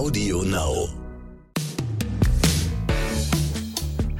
[0.00, 0.88] Audio Now.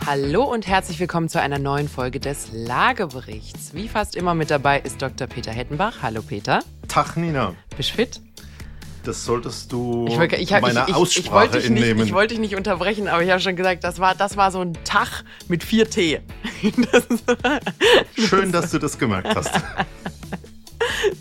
[0.04, 3.72] Hallo und herzlich willkommen zu einer neuen Folge des Lageberichts.
[3.72, 5.26] Wie fast immer mit dabei ist Dr.
[5.26, 6.02] Peter Hettenbach.
[6.02, 6.62] Hallo Peter.
[6.86, 7.54] Tag, Nina.
[7.78, 8.20] Bist du fit?
[9.04, 12.12] Das solltest du Ich, wollte- ich, meiner ich, ich, Aussprache ich, wollte dich nicht, ich
[12.12, 14.74] wollte dich nicht unterbrechen, aber ich habe schon gesagt, das war, das war so ein
[14.84, 16.20] Tag mit vier T.
[16.92, 19.50] Das Schön, dass du das gemerkt hast.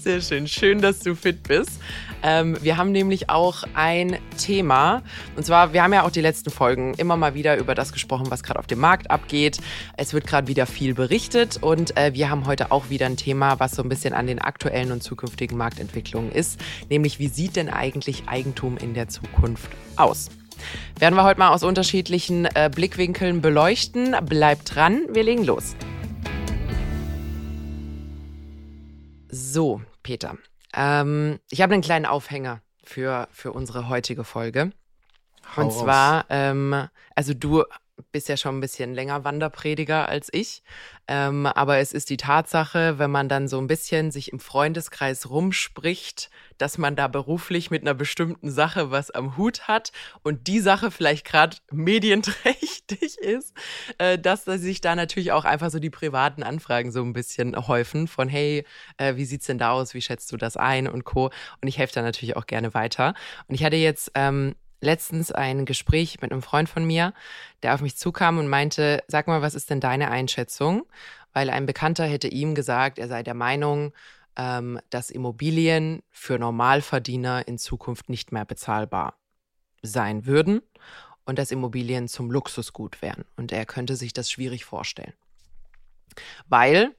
[0.01, 0.47] sehr schön.
[0.47, 1.79] Schön, dass du fit bist.
[2.21, 5.03] Ähm, wir haben nämlich auch ein Thema.
[5.35, 8.27] Und zwar, wir haben ja auch die letzten Folgen immer mal wieder über das gesprochen,
[8.29, 9.59] was gerade auf dem Markt abgeht.
[9.97, 13.59] Es wird gerade wieder viel berichtet und äh, wir haben heute auch wieder ein Thema,
[13.59, 16.59] was so ein bisschen an den aktuellen und zukünftigen Marktentwicklungen ist.
[16.89, 20.29] Nämlich, wie sieht denn eigentlich Eigentum in der Zukunft aus?
[20.97, 24.15] Werden wir heute mal aus unterschiedlichen äh, Blickwinkeln beleuchten.
[24.25, 25.75] Bleibt dran, wir legen los.
[29.29, 30.37] So, Peter.
[30.73, 34.71] Ähm, ich habe einen kleinen Aufhänger für, für unsere heutige Folge.
[35.55, 35.79] Hau Und raus.
[35.79, 37.63] zwar, ähm, also du
[38.11, 40.63] bist ja schon ein bisschen länger Wanderprediger als ich,
[41.07, 45.29] ähm, aber es ist die Tatsache, wenn man dann so ein bisschen sich im Freundeskreis
[45.29, 49.91] rumspricht, dass man da beruflich mit einer bestimmten Sache was am Hut hat
[50.23, 53.53] und die Sache vielleicht gerade medienträchtig ist,
[53.97, 57.55] äh, dass da sich da natürlich auch einfach so die privaten Anfragen so ein bisschen
[57.67, 58.65] häufen von hey,
[58.97, 61.31] äh, wie sieht's denn da aus, wie schätzt du das ein und co.
[61.61, 63.13] Und ich helfe da natürlich auch gerne weiter.
[63.47, 67.13] Und ich hatte jetzt ähm, letztens ein Gespräch mit einem Freund von mir,
[67.63, 70.85] der auf mich zukam und meinte, sag mal, was ist denn deine Einschätzung?
[71.33, 73.93] Weil ein Bekannter hätte ihm gesagt, er sei der Meinung,
[74.35, 79.15] ähm, dass Immobilien für Normalverdiener in Zukunft nicht mehr bezahlbar
[79.81, 80.61] sein würden
[81.25, 83.25] und dass Immobilien zum Luxusgut wären.
[83.35, 85.13] Und er könnte sich das schwierig vorstellen.
[86.47, 86.95] Weil,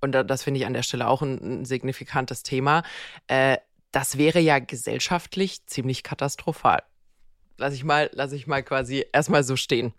[0.00, 2.82] und da- das finde ich an der Stelle auch ein, ein signifikantes Thema,
[3.26, 3.58] äh,
[3.90, 6.82] das wäre ja gesellschaftlich ziemlich katastrophal.
[7.58, 9.92] Lass ich mal, lass ich mal quasi erstmal so stehen.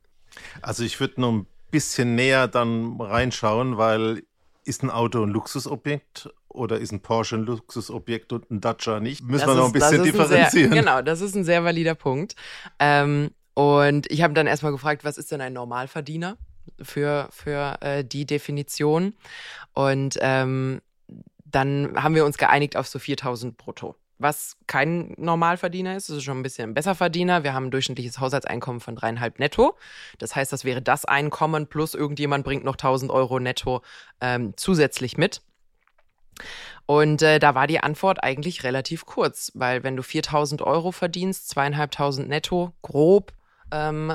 [0.62, 4.24] Also ich würde noch ein bisschen näher dann reinschauen, weil
[4.66, 9.22] ist ein Auto ein Luxusobjekt oder ist ein Porsche ein Luxusobjekt und ein Dacia nicht?
[9.24, 10.72] Müssen wir Das noch ist- ein bisschen differenzieren.
[10.72, 12.36] Sehr, genau, das ist ein sehr valider Punkt.
[12.80, 16.38] Ähm, und ich habe dann erstmal gefragt, was ist denn ein Normalverdiener
[16.82, 19.14] für, für äh, die Definition?
[19.74, 20.82] Und ähm,
[21.46, 23.96] dann haben wir uns geeinigt auf so 4000 brutto.
[24.20, 27.44] Was kein Normalverdiener ist, das ist schon ein bisschen ein Besserverdiener.
[27.44, 29.78] Wir haben ein durchschnittliches Haushaltseinkommen von dreieinhalb netto.
[30.20, 33.82] Das heißt, das wäre das Einkommen plus irgendjemand bringt noch 1000 Euro netto
[34.22, 35.42] ähm, zusätzlich mit.
[36.86, 41.50] Und äh, da war die Antwort eigentlich relativ kurz, weil wenn du 4000 Euro verdienst,
[41.50, 43.34] zweieinhalbtausend netto, grob,
[43.72, 44.14] ähm,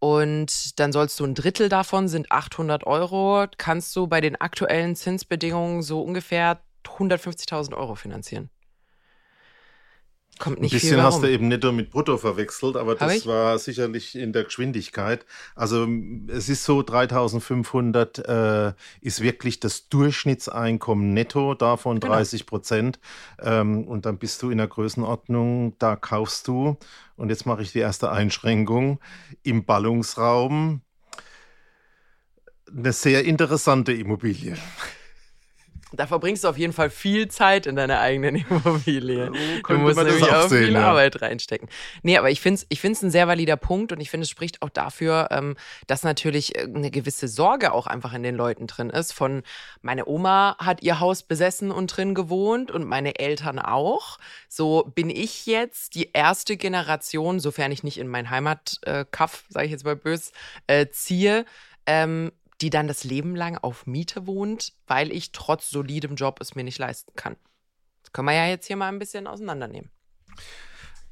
[0.00, 4.94] und dann sollst du ein Drittel davon sind 800 Euro, kannst du bei den aktuellen
[4.94, 8.50] Zinsbedingungen so ungefähr 150.000 Euro finanzieren.
[10.38, 13.14] Kommt Ein nicht viel bisschen hast du eben netto mit brutto verwechselt, aber Hab das
[13.16, 13.26] ich?
[13.26, 15.26] war sicherlich in der Geschwindigkeit.
[15.54, 15.86] Also
[16.28, 22.14] es ist so, 3500 äh, ist wirklich das Durchschnittseinkommen netto, davon Genau.
[22.14, 23.00] 30 Prozent.
[23.40, 26.76] Ähm, und dann bist du in der Größenordnung, da kaufst du,
[27.16, 29.00] und jetzt mache ich die erste Einschränkung,
[29.42, 30.82] im Ballungsraum
[32.76, 34.56] eine sehr interessante Immobilie.
[35.92, 39.26] Da verbringst du auf jeden Fall viel Zeit in deiner eigenen Immobilie.
[39.26, 40.88] So Du musst nämlich auch auch sehen, viel ja.
[40.88, 41.68] Arbeit reinstecken.
[42.02, 44.30] Nee, aber ich finde es ich find's ein sehr valider Punkt und ich finde, es
[44.30, 45.56] spricht auch dafür, ähm,
[45.86, 49.12] dass natürlich äh, eine gewisse Sorge auch einfach in den Leuten drin ist.
[49.12, 49.42] Von
[49.80, 54.18] meine Oma hat ihr Haus besessen und drin gewohnt und meine Eltern auch.
[54.48, 59.72] So bin ich jetzt die erste Generation, sofern ich nicht in mein Heimatkaff, sage ich
[59.72, 60.32] jetzt mal bös,
[60.66, 61.44] äh, ziehe,
[61.86, 66.54] ähm, die dann das Leben lang auf Miete wohnt, weil ich trotz solidem Job es
[66.54, 67.36] mir nicht leisten kann.
[68.02, 69.90] Das können wir ja jetzt hier mal ein bisschen auseinandernehmen.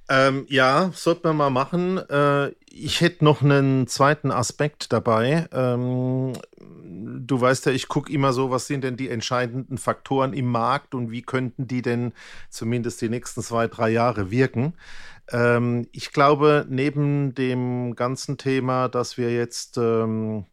[0.08, 1.98] Ähm, ja, sollte man mal machen.
[1.98, 5.48] Äh, ich hätte noch einen zweiten Aspekt dabei.
[5.52, 10.46] Ähm, du weißt ja, ich gucke immer so, was sind denn die entscheidenden Faktoren im
[10.46, 12.12] Markt und wie könnten die denn
[12.50, 14.74] zumindest die nächsten zwei, drei Jahre wirken.
[15.32, 20.47] Ähm, ich glaube, neben dem ganzen Thema, dass wir jetzt ähm,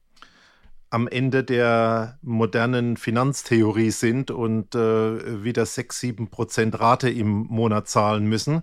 [0.94, 7.88] am Ende der modernen Finanztheorie sind und äh, wieder 6, 7 Prozent Rate im Monat
[7.88, 8.62] zahlen müssen,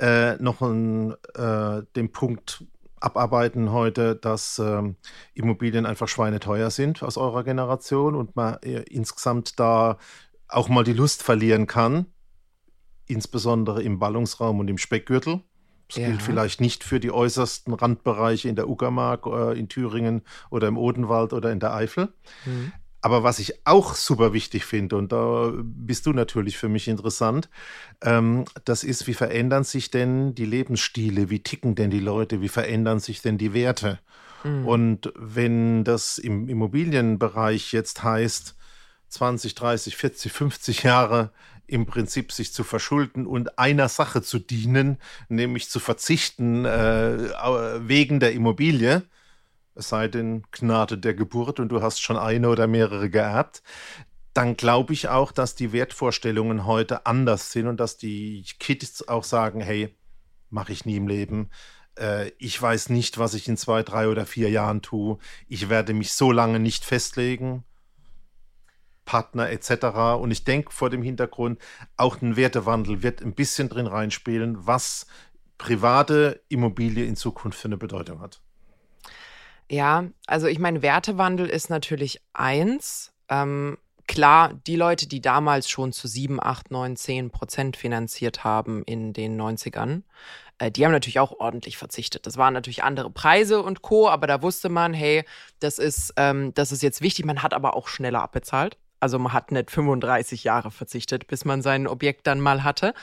[0.00, 2.64] äh, noch ein, äh, den Punkt
[2.98, 4.96] abarbeiten heute, dass ähm,
[5.32, 9.96] Immobilien einfach schweineteuer sind aus eurer Generation und man äh, insgesamt da
[10.48, 12.06] auch mal die Lust verlieren kann,
[13.06, 15.44] insbesondere im Ballungsraum und im Speckgürtel.
[15.90, 16.06] Das Ja.
[16.06, 20.78] gilt vielleicht nicht für die äußersten Randbereiche in der Uckermark, äh, in Thüringen oder im
[20.78, 22.12] Odenwald oder in der Eifel.
[22.44, 22.72] Mhm.
[23.02, 27.48] Aber was ich auch super wichtig finde, und da bist du natürlich für mich interessant,
[28.02, 32.48] ähm, das ist, wie verändern sich denn die Lebensstile, wie ticken denn die Leute, wie
[32.48, 33.98] verändern sich denn die Werte?
[34.44, 34.66] Mhm.
[34.66, 38.54] Und wenn das im Immobilienbereich jetzt heißt,
[39.08, 41.32] 20, 30, 40, 50 Jahre
[41.70, 47.18] im Prinzip sich zu verschulden und einer Sache zu dienen, nämlich zu verzichten äh,
[47.86, 49.02] wegen der Immobilie,
[49.74, 53.62] es sei denn Gnade der Geburt und du hast schon eine oder mehrere geerbt,
[54.34, 59.24] dann glaube ich auch, dass die Wertvorstellungen heute anders sind und dass die Kids auch
[59.24, 59.96] sagen, hey,
[60.50, 61.50] mache ich nie im Leben.
[61.96, 65.18] Äh, ich weiß nicht, was ich in zwei, drei oder vier Jahren tue.
[65.46, 67.64] Ich werde mich so lange nicht festlegen.
[69.10, 70.20] Partner etc.
[70.20, 71.58] Und ich denke vor dem Hintergrund,
[71.96, 75.06] auch ein Wertewandel wird ein bisschen drin reinspielen, was
[75.58, 78.40] private Immobilie in Zukunft für eine Bedeutung hat.
[79.68, 83.12] Ja, also ich meine, Wertewandel ist natürlich eins.
[83.28, 88.84] Ähm, klar, die Leute, die damals schon zu 7, 8, 9, 10 Prozent finanziert haben
[88.84, 90.02] in den 90ern,
[90.58, 92.28] äh, die haben natürlich auch ordentlich verzichtet.
[92.28, 95.24] Das waren natürlich andere Preise und Co., aber da wusste man, hey,
[95.58, 97.24] das ist, ähm, das ist jetzt wichtig.
[97.24, 98.78] Man hat aber auch schneller abbezahlt.
[99.00, 102.94] Also man hat nicht 35 Jahre verzichtet, bis man sein Objekt dann mal hatte.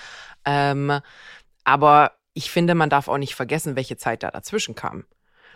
[0.45, 0.99] Ähm,
[1.63, 5.05] aber ich finde, man darf auch nicht vergessen, welche Zeit da dazwischen kam.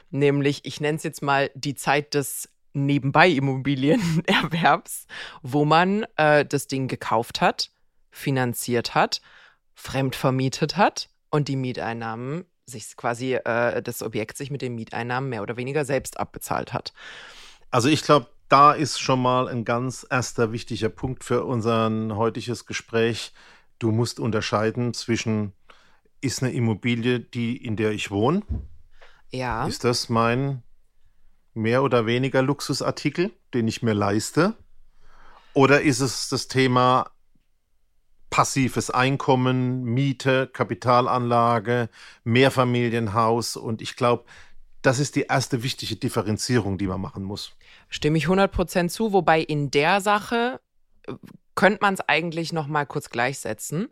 [0.10, 5.06] Nämlich, ich nenne es jetzt mal die Zeit des nebenbei Immobilienerwerbs,
[5.42, 7.72] wo man äh, das Ding gekauft hat,
[8.10, 9.22] finanziert hat,
[9.74, 15.30] fremd vermietet hat und die Mieteinnahmen sich quasi äh, das Objekt sich mit den Mieteinnahmen
[15.30, 16.94] mehr oder weniger selbst abbezahlt hat.
[17.70, 22.66] Also ich glaube, da ist schon mal ein ganz erster wichtiger Punkt für unser heutiges
[22.66, 23.32] Gespräch.
[23.80, 25.54] Du musst unterscheiden zwischen,
[26.20, 28.42] ist eine Immobilie die, in der ich wohne?
[29.32, 29.66] Ja.
[29.66, 30.64] Ist das mein
[31.54, 34.58] mehr oder weniger Luxusartikel, den ich mir leiste?
[35.54, 37.10] Oder ist es das Thema
[38.30, 41.90] passives Einkommen, Miete, Kapitalanlage,
[42.26, 43.56] Mehrfamilienhaus?
[43.56, 44.26] Und ich glaube,
[44.82, 47.54] das ist die erste wichtige Differenzierung, die man machen muss.
[47.90, 50.60] Stimme ich 100% zu, wobei in der Sache
[51.08, 51.14] äh,
[51.56, 53.90] könnte man es eigentlich noch mal kurz gleichsetzen,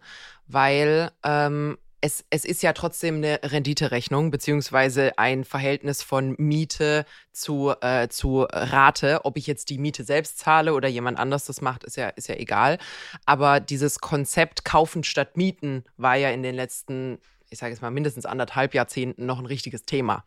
[0.47, 7.73] weil ähm, es, es ist ja trotzdem eine Renditerechnung, beziehungsweise ein Verhältnis von Miete zu,
[7.81, 9.25] äh, zu Rate.
[9.25, 12.29] Ob ich jetzt die Miete selbst zahle oder jemand anders das macht, ist ja, ist
[12.29, 12.77] ja egal.
[13.25, 17.19] Aber dieses Konzept Kaufen statt Mieten war ja in den letzten,
[17.49, 20.23] ich sage jetzt mal, mindestens anderthalb Jahrzehnten noch ein richtiges Thema.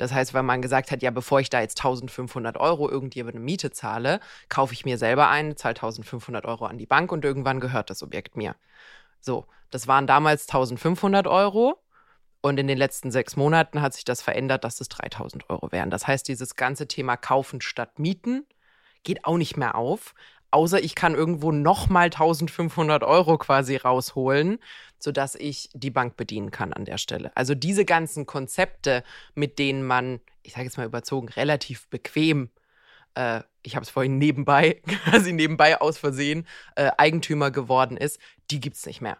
[0.00, 3.70] Das heißt, weil man gesagt hat, ja, bevor ich da jetzt 1500 Euro irgendjemandem Miete
[3.70, 7.90] zahle, kaufe ich mir selber ein, zahle 1500 Euro an die Bank und irgendwann gehört
[7.90, 8.56] das Objekt mir.
[9.20, 11.78] So, das waren damals 1500 Euro.
[12.42, 15.90] Und in den letzten sechs Monaten hat sich das verändert, dass es 3000 Euro wären.
[15.90, 18.46] Das heißt, dieses ganze Thema Kaufen statt Mieten
[19.02, 20.14] geht auch nicht mehr auf.
[20.50, 24.58] Außer ich kann irgendwo nochmal 1500 Euro quasi rausholen,
[24.98, 27.30] sodass ich die Bank bedienen kann an der Stelle.
[27.36, 29.04] Also diese ganzen Konzepte,
[29.34, 32.50] mit denen man, ich sage jetzt mal überzogen, relativ bequem,
[33.14, 38.18] äh, ich habe es vorhin nebenbei, quasi nebenbei aus Versehen, äh, Eigentümer geworden ist,
[38.50, 39.18] die gibt es nicht mehr.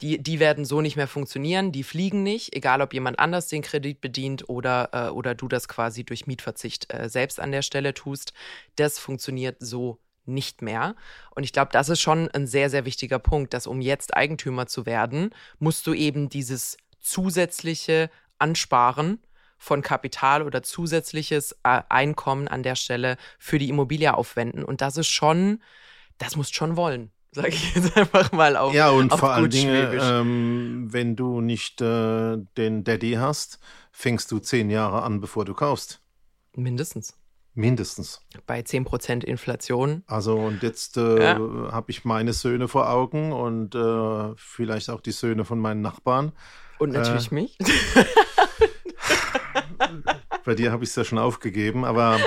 [0.00, 3.62] Die, die werden so nicht mehr funktionieren, die fliegen nicht, egal ob jemand anders den
[3.62, 7.94] Kredit bedient oder, äh, oder du das quasi durch Mietverzicht äh, selbst an der Stelle
[7.94, 8.32] tust.
[8.76, 10.94] Das funktioniert so nicht mehr.
[11.34, 14.66] Und ich glaube, das ist schon ein sehr, sehr wichtiger Punkt, dass um jetzt Eigentümer
[14.66, 19.20] zu werden, musst du eben dieses zusätzliche Ansparen
[19.58, 24.64] von Kapital oder zusätzliches äh, Einkommen an der Stelle für die Immobilie aufwenden.
[24.64, 25.60] Und das ist schon,
[26.18, 27.10] das musst schon wollen.
[27.32, 28.72] Sage ich jetzt einfach mal auf.
[28.72, 33.58] Ja, und auf vor allen Dingen, ähm, wenn du nicht äh, den Daddy hast,
[33.92, 36.00] fängst du zehn Jahre an, bevor du kaufst.
[36.54, 37.17] Mindestens.
[37.58, 38.22] Mindestens.
[38.46, 40.04] Bei 10% Inflation.
[40.06, 41.38] Also und jetzt äh, ja.
[41.72, 46.30] habe ich meine Söhne vor Augen und äh, vielleicht auch die Söhne von meinen Nachbarn.
[46.78, 47.58] Und natürlich äh, mich.
[50.44, 52.20] Bei dir habe ich es ja schon aufgegeben, aber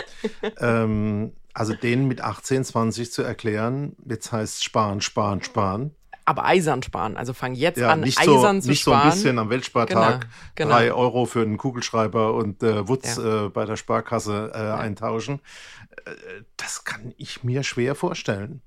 [0.60, 5.96] ähm, also denen mit 18, 20 zu erklären, jetzt heißt sparen, sparen, sparen
[6.32, 7.18] aber eisern sparen.
[7.18, 9.06] Also fang jetzt ja, an, nicht eisern so, zu nicht sparen.
[9.06, 10.76] Nicht so ein bisschen am Weltspartag genau, genau.
[10.76, 13.46] drei Euro für einen Kugelschreiber und äh, Wutz ja.
[13.46, 14.78] äh, bei der Sparkasse äh, ja.
[14.78, 15.42] eintauschen.
[16.06, 16.12] Äh,
[16.56, 18.62] das kann ich mir schwer vorstellen.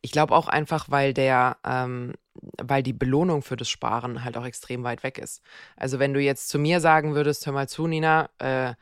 [0.00, 2.14] Ich glaube auch einfach, weil der, ähm,
[2.60, 5.42] weil die Belohnung für das Sparen halt auch extrem weit weg ist.
[5.76, 8.74] Also wenn du jetzt zu mir sagen würdest, hör mal zu, Nina, äh,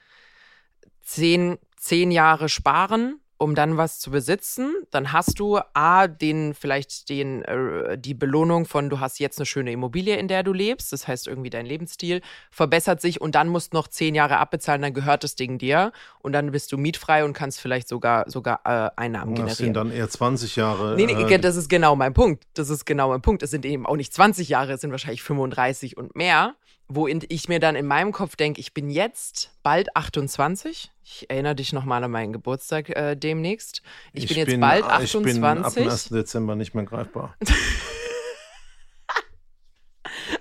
[1.02, 7.08] zehn, zehn Jahre sparen um dann was zu besitzen, dann hast du A, den, vielleicht
[7.08, 10.92] den, äh, die Belohnung von, du hast jetzt eine schöne Immobilie, in der du lebst.
[10.92, 14.82] Das heißt, irgendwie dein Lebensstil verbessert sich und dann musst du noch zehn Jahre abbezahlen,
[14.82, 18.60] dann gehört das Ding dir und dann bist du mietfrei und kannst vielleicht sogar, sogar
[18.64, 19.48] äh, Einnahmen das generieren.
[19.48, 20.96] Das sind dann eher 20 Jahre.
[20.96, 22.44] Nee, nee, äh, das ist genau mein Punkt.
[22.54, 23.42] Das ist genau mein Punkt.
[23.42, 26.54] Es sind eben auch nicht 20 Jahre, es sind wahrscheinlich 35 und mehr
[26.88, 30.92] wo ich mir dann in meinem Kopf denke, ich bin jetzt bald 28.
[31.08, 33.80] Ich erinnere dich nochmal an meinen Geburtstag äh, demnächst.
[34.12, 35.36] Ich, ich, bin jetzt bin, bald 28.
[35.36, 36.08] Ich bin ab dem 1.
[36.08, 37.36] Dezember nicht mehr greifbar.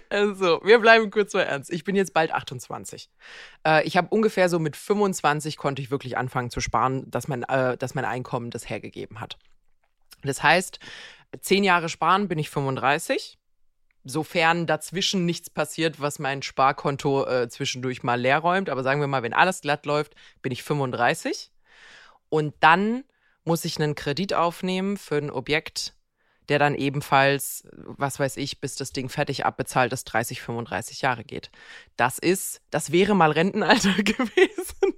[0.09, 1.71] also, wir bleiben kurz mal ernst.
[1.71, 3.11] Ich bin jetzt bald 28.
[3.63, 7.43] Äh, ich habe ungefähr so mit 25 konnte ich wirklich anfangen zu sparen, dass mein,
[7.43, 9.37] äh, dass mein Einkommen das hergegeben hat.
[10.23, 10.79] Das heißt,
[11.41, 13.37] zehn Jahre sparen bin ich 35
[14.05, 18.69] sofern dazwischen nichts passiert, was mein Sparkonto äh, zwischendurch mal leer räumt.
[18.69, 21.51] Aber sagen wir mal, wenn alles glatt läuft, bin ich 35.
[22.29, 23.03] Und dann
[23.43, 25.93] muss ich einen Kredit aufnehmen für ein Objekt,
[26.49, 31.23] der dann ebenfalls, was weiß ich, bis das Ding fertig abbezahlt ist, 30, 35 Jahre
[31.23, 31.49] geht.
[31.95, 34.93] Das ist, das wäre mal Rentenalter gewesen.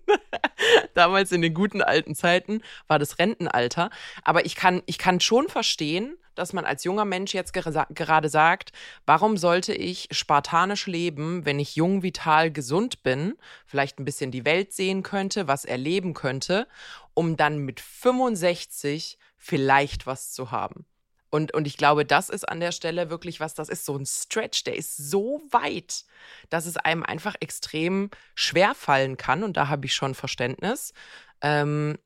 [0.94, 3.90] Damals in den guten alten Zeiten war das Rentenalter.
[4.24, 8.72] Aber ich kann, ich kann schon verstehen, dass man als junger Mensch jetzt gerade sagt,
[9.06, 14.46] warum sollte ich spartanisch leben, wenn ich jung, vital, gesund bin, vielleicht ein bisschen die
[14.46, 16.68] Welt sehen könnte, was erleben könnte,
[17.14, 20.86] um dann mit 65 vielleicht was zu haben.
[21.30, 24.06] Und, und ich glaube, das ist an der Stelle wirklich was, das ist so ein
[24.06, 26.06] Stretch, der ist so weit,
[26.50, 29.44] dass es einem einfach extrem schwer fallen kann.
[29.44, 30.94] Und da habe ich schon Verständnis,
[31.42, 31.98] ähm,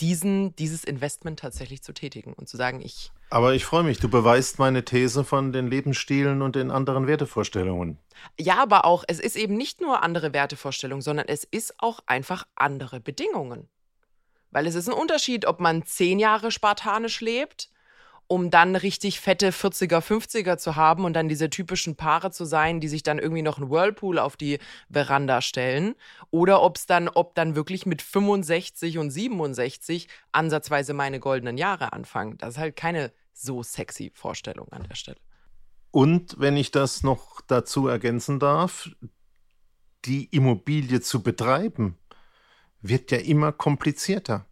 [0.00, 3.10] diesen, dieses Investment tatsächlich zu tätigen und zu sagen, ich.
[3.30, 7.98] Aber ich freue mich, du beweist meine These von den Lebensstilen und den anderen Wertevorstellungen.
[8.38, 12.46] Ja, aber auch, es ist eben nicht nur andere Wertevorstellungen, sondern es ist auch einfach
[12.56, 13.68] andere Bedingungen.
[14.50, 17.70] Weil es ist ein Unterschied, ob man zehn Jahre spartanisch lebt
[18.30, 22.78] um dann richtig fette 40er, 50er zu haben und dann diese typischen Paare zu sein,
[22.78, 25.96] die sich dann irgendwie noch einen Whirlpool auf die Veranda stellen.
[26.30, 31.92] Oder ob es dann, ob dann wirklich mit 65 und 67 ansatzweise meine goldenen Jahre
[31.92, 32.38] anfangen.
[32.38, 35.18] Das ist halt keine so sexy Vorstellung an der Stelle.
[35.90, 38.90] Und wenn ich das noch dazu ergänzen darf,
[40.04, 41.98] die Immobilie zu betreiben,
[42.80, 44.46] wird ja immer komplizierter.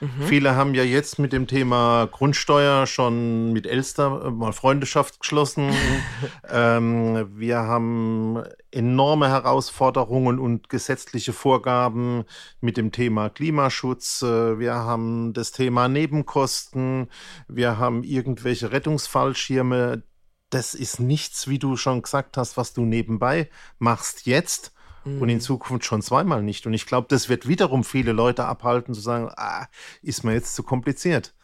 [0.00, 0.22] Mhm.
[0.22, 5.70] Viele haben ja jetzt mit dem Thema Grundsteuer schon mit Elster mal Freundschaft geschlossen.
[6.50, 12.24] ähm, wir haben enorme Herausforderungen und gesetzliche Vorgaben
[12.60, 14.22] mit dem Thema Klimaschutz.
[14.22, 17.08] Äh, wir haben das Thema Nebenkosten.
[17.48, 20.02] Wir haben irgendwelche Rettungsfallschirme.
[20.50, 23.48] Das ist nichts, wie du schon gesagt hast, was du nebenbei
[23.78, 24.72] machst jetzt
[25.06, 25.22] mhm.
[25.22, 26.66] und in Zukunft schon zweimal nicht.
[26.66, 29.66] Und ich glaube, das wird wiederum viele Leute abhalten, zu sagen, ah,
[30.02, 31.34] ist mir jetzt zu kompliziert.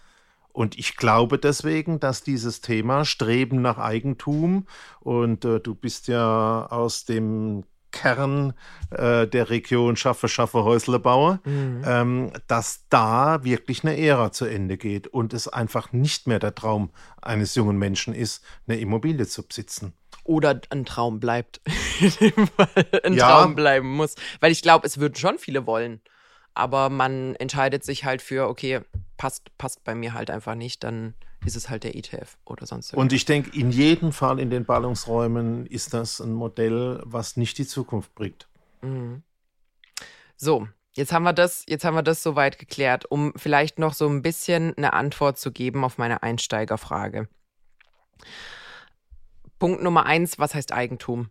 [0.53, 4.67] Und ich glaube deswegen, dass dieses Thema Streben nach Eigentum
[5.01, 8.55] und äh, du bist ja aus dem Kern
[8.91, 11.83] äh, der Region Schaffe, Schaffe, Häuslebauer, mhm.
[11.87, 16.55] ähm, dass da wirklich eine Ära zu Ende geht und es einfach nicht mehr der
[16.55, 16.91] Traum
[17.21, 21.61] eines jungen Menschen ist, eine Immobilie zu besitzen oder ein Traum bleibt.
[22.01, 23.29] In dem Fall ein ja.
[23.29, 24.15] Traum bleiben muss.
[24.41, 26.01] Weil ich glaube, es würden schon viele wollen.
[26.55, 28.81] Aber man entscheidet sich halt für, okay,
[29.17, 31.15] passt, passt bei mir halt einfach nicht, dann
[31.45, 33.03] ist es halt der ETF oder sonst irgendwas.
[33.03, 37.59] Und ich denke, in jedem Fall in den Ballungsräumen ist das ein Modell, was nicht
[37.59, 38.49] die Zukunft bringt.
[38.83, 39.23] Mhm.
[40.37, 44.09] So, jetzt haben wir das, jetzt haben wir das soweit geklärt, um vielleicht noch so
[44.09, 47.29] ein bisschen eine Antwort zu geben auf meine Einsteigerfrage.
[49.63, 51.31] Punkt Nummer eins, was heißt Eigentum?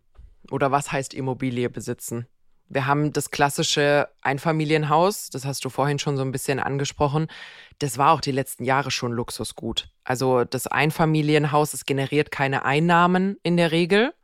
[0.50, 2.26] Oder was heißt Immobilie besitzen?
[2.66, 7.26] Wir haben das klassische Einfamilienhaus, das hast du vorhin schon so ein bisschen angesprochen.
[7.78, 9.90] Das war auch die letzten Jahre schon Luxusgut.
[10.02, 14.14] Also das Einfamilienhaus, es generiert keine Einnahmen in der Regel.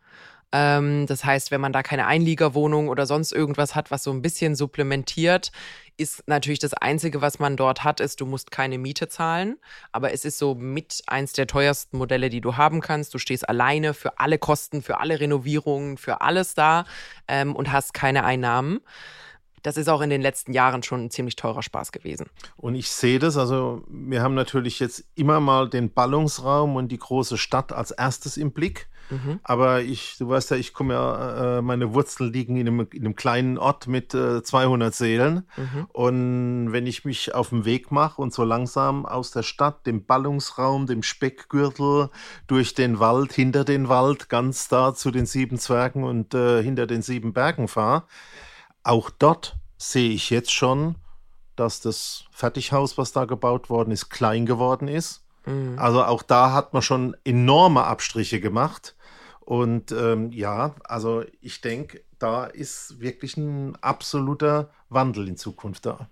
[0.52, 4.22] Ähm, das heißt, wenn man da keine Einliegerwohnung oder sonst irgendwas hat, was so ein
[4.22, 5.52] bisschen supplementiert,
[5.98, 9.58] ist natürlich das Einzige, was man dort hat, ist, du musst keine Miete zahlen.
[9.92, 13.12] Aber es ist so mit eins der teuersten Modelle, die du haben kannst.
[13.12, 16.84] Du stehst alleine für alle Kosten, für alle Renovierungen, für alles da
[17.26, 18.80] ähm, und hast keine Einnahmen.
[19.62, 22.26] Das ist auch in den letzten Jahren schon ein ziemlich teurer Spaß gewesen.
[22.56, 26.98] Und ich sehe das, also wir haben natürlich jetzt immer mal den Ballungsraum und die
[26.98, 28.88] große Stadt als erstes im Blick.
[29.10, 29.40] Mhm.
[29.42, 33.04] Aber ich, du weißt ja, ich komme ja, äh, meine Wurzeln liegen in einem, in
[33.04, 35.46] einem kleinen Ort mit äh, 200 Seelen.
[35.56, 35.86] Mhm.
[35.92, 40.04] Und wenn ich mich auf den Weg mache und so langsam aus der Stadt, dem
[40.04, 42.10] Ballungsraum, dem Speckgürtel,
[42.46, 46.86] durch den Wald, hinter den Wald, ganz da zu den sieben Zwergen und äh, hinter
[46.86, 48.04] den sieben Bergen fahre,
[48.88, 50.96] auch dort sehe ich jetzt schon
[51.58, 55.24] dass das Fertighaus, was da gebaut worden ist, klein geworden ist.
[55.46, 55.78] Mhm.
[55.78, 58.94] Also auch da hat man schon enorme Abstriche gemacht.
[59.40, 66.08] Und ähm, ja, also ich denke, da ist wirklich ein absoluter Wandel in Zukunft da.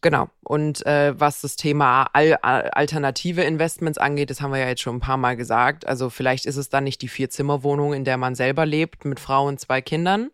[0.00, 0.28] Genau.
[0.42, 4.96] Und äh, was das Thema Al alternative Investments angeht, das haben wir ja jetzt schon
[4.96, 5.86] ein paar Mal gesagt.
[5.86, 9.48] Also vielleicht ist es dann nicht die Vierzimmerwohnung, in der man selber lebt, mit Frau
[9.48, 10.30] und zwei Kindern,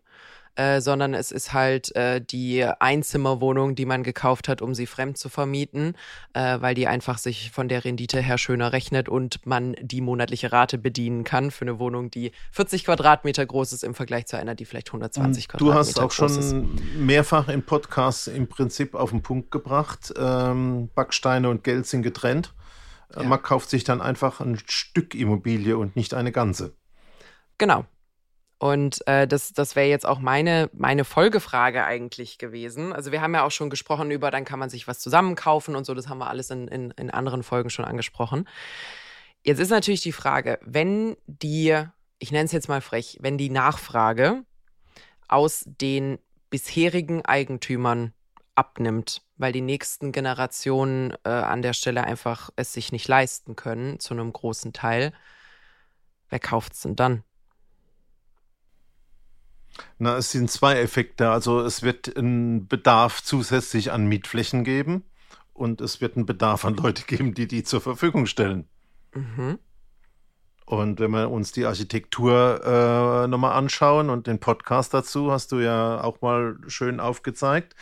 [0.55, 5.17] äh, sondern es ist halt äh, die Einzimmerwohnung, die man gekauft hat, um sie fremd
[5.17, 5.95] zu vermieten,
[6.33, 10.51] äh, weil die einfach sich von der Rendite her schöner rechnet und man die monatliche
[10.51, 14.55] Rate bedienen kann für eine Wohnung, die 40 Quadratmeter groß ist im Vergleich zu einer,
[14.55, 15.97] die vielleicht 120 Quadratmeter groß ist.
[15.97, 16.95] Du hast auch schon ist.
[16.95, 22.53] mehrfach in Podcasts im Prinzip auf den Punkt gebracht, ähm, Backsteine und Geld sind getrennt.
[23.15, 23.23] Ja.
[23.23, 26.73] Man kauft sich dann einfach ein Stück Immobilie und nicht eine ganze.
[27.57, 27.85] Genau.
[28.61, 32.93] Und äh, das, das wäre jetzt auch meine, meine Folgefrage eigentlich gewesen.
[32.93, 35.83] Also wir haben ja auch schon gesprochen über, dann kann man sich was zusammenkaufen und
[35.83, 38.47] so, das haben wir alles in, in, in anderen Folgen schon angesprochen.
[39.41, 41.75] Jetzt ist natürlich die Frage, wenn die,
[42.19, 44.43] ich nenne es jetzt mal frech, wenn die Nachfrage
[45.27, 46.19] aus den
[46.51, 48.13] bisherigen Eigentümern
[48.53, 53.99] abnimmt, weil die nächsten Generationen äh, an der Stelle einfach es sich nicht leisten können,
[53.99, 55.13] zu einem großen Teil,
[56.29, 57.23] wer kauft es denn dann?
[59.99, 61.29] Na, es sind zwei Effekte.
[61.29, 65.03] Also es wird einen Bedarf zusätzlich an Mietflächen geben
[65.53, 68.67] und es wird einen Bedarf an Leute geben, die die zur Verfügung stellen.
[69.13, 69.59] Mhm.
[70.71, 75.59] Und wenn wir uns die Architektur äh, nochmal anschauen und den Podcast dazu, hast du
[75.59, 77.75] ja auch mal schön aufgezeigt.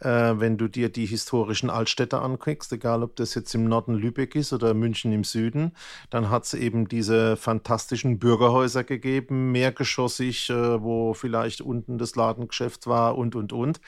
[0.00, 4.36] Äh, wenn du dir die historischen Altstädte anguckst, egal ob das jetzt im Norden Lübeck
[4.36, 5.72] ist oder München im Süden,
[6.08, 12.86] dann hat es eben diese fantastischen Bürgerhäuser gegeben, mehrgeschossig, äh, wo vielleicht unten das Ladengeschäft
[12.86, 13.80] war und, und, und.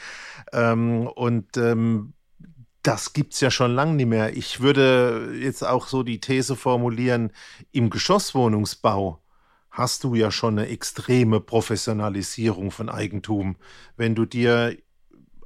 [0.52, 2.12] Ähm, und ähm,
[2.88, 4.35] das gibt es ja schon lange nicht mehr.
[4.35, 7.33] Ich würde jetzt auch so die These formulieren,
[7.71, 9.23] im Geschosswohnungsbau
[9.71, 13.57] hast du ja schon eine extreme Professionalisierung von Eigentum.
[13.99, 14.75] Wenn du dir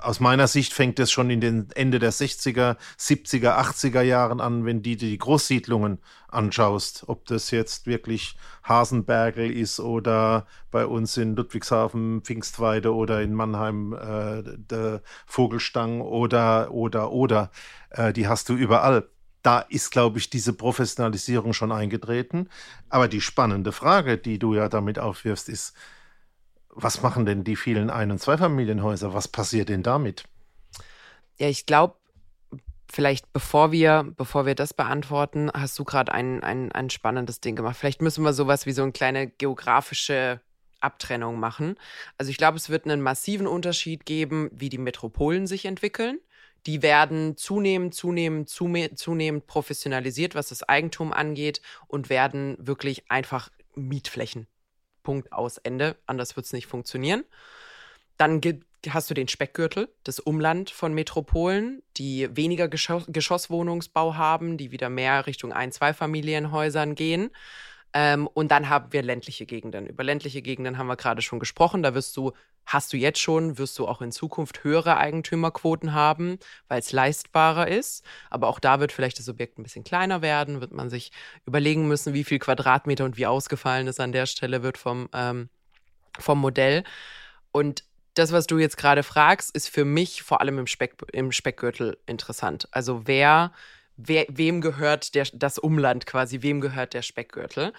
[0.02, 4.64] aus meiner Sicht fängt es schon in den Ende der 60er, 70er, 80er Jahren an,
[4.64, 11.37] wenn du die Großsiedlungen anschaust, ob das jetzt wirklich Hasenbergel ist oder bei uns in
[11.37, 17.50] Ludwigshafen Pfingstweide oder in Mannheim äh, der Vogelstang oder oder oder
[17.91, 19.08] äh, die hast du überall.
[19.43, 22.49] Da ist, glaube ich, diese Professionalisierung schon eingetreten.
[22.88, 25.75] Aber die spannende Frage, die du ja damit aufwirfst, ist,
[26.75, 29.15] was machen denn die vielen Ein- und Zweifamilienhäuser?
[29.15, 30.25] Was passiert denn damit?
[31.39, 31.97] Ja, ich glaube,
[32.91, 37.56] vielleicht bevor wir, bevor wir das beantworten, hast du gerade ein, ein, ein spannendes Ding
[37.56, 37.76] gemacht.
[37.76, 40.41] Vielleicht müssen wir sowas wie so eine kleine geografische
[40.80, 41.76] Abtrennung machen.
[42.19, 46.19] Also ich glaube, es wird einen massiven Unterschied geben, wie die Metropolen sich entwickeln.
[46.67, 48.49] Die werden zunehmend, zunehmend,
[48.99, 54.47] zunehmend professionalisiert, was das Eigentum angeht und werden wirklich einfach Mietflächen
[55.02, 55.97] Punkt aus Ende.
[56.06, 57.25] Anders wird es nicht funktionieren.
[58.17, 64.56] Dann gibt, hast du den Speckgürtel, das Umland von Metropolen, die weniger Geschoss Geschosswohnungsbau haben,
[64.56, 67.30] die wieder mehr Richtung Ein-, Zweifamilienhäusern gehen.
[67.95, 69.87] Ähm, und dann haben wir ländliche Gegenden.
[69.87, 71.83] Über ländliche Gegenden haben wir gerade schon gesprochen.
[71.83, 72.33] Da wirst du,
[72.65, 77.69] hast du jetzt schon, wirst du auch in Zukunft höhere Eigentümerquoten haben, weil es leistbarer
[77.69, 78.05] ist.
[78.31, 81.13] Aber auch da wird vielleicht das Objekt ein bisschen kleiner werden, wird man sich
[81.45, 85.50] überlegen müssen, wie viel Quadratmeter und wie ausgefallen es an der Stelle wird vom, ähm,
[86.19, 86.85] vom Modell.
[87.52, 91.33] Und das, was du jetzt gerade fragst, ist für mich vor allem im, Speck, im
[91.33, 92.69] Speckgürtel interessant.
[92.71, 93.52] Also wer
[93.97, 97.73] wer, wem gehört der, das Umland quasi, wem gehört der Speckgürtel.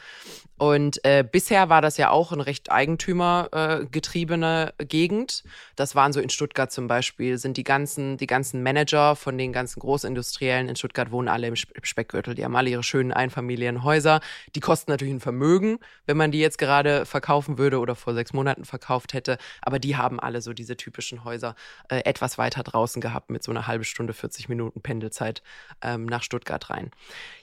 [0.58, 5.43] Und äh, bisher war das ja auch eine recht eigentümergetriebene äh, Gegend.
[5.76, 9.52] Das waren so in Stuttgart zum Beispiel, sind die ganzen, die ganzen Manager von den
[9.52, 12.36] ganzen Großindustriellen in Stuttgart wohnen alle im Speckgürtel.
[12.36, 14.21] Die haben alle ihre schönen Einfamilienhäuser.
[14.56, 18.32] Die kosten natürlich ein Vermögen, wenn man die jetzt gerade verkaufen würde oder vor sechs
[18.32, 19.38] Monaten verkauft hätte.
[19.62, 21.56] Aber die haben alle so diese typischen Häuser
[21.89, 25.41] äh, etwas weiter draußen gehabt mit so einer halbe Stunde, 40 Minuten Pendelzeit.
[25.82, 26.91] Ähm, ähm, nach Stuttgart rein.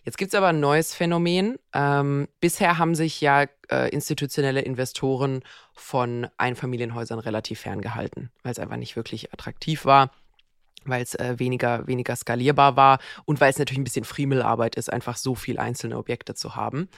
[0.04, 1.58] Jetzt gibt es aber ein neues Phänomen.
[1.74, 5.42] Ähm, bisher haben sich ja äh, institutionelle Investoren
[5.74, 10.10] von Einfamilienhäusern relativ ferngehalten, weil es einfach nicht wirklich attraktiv war
[10.84, 14.92] weil es äh, weniger, weniger skalierbar war und weil es natürlich ein bisschen Friemelarbeit ist,
[14.92, 16.88] einfach so viel einzelne Objekte zu haben.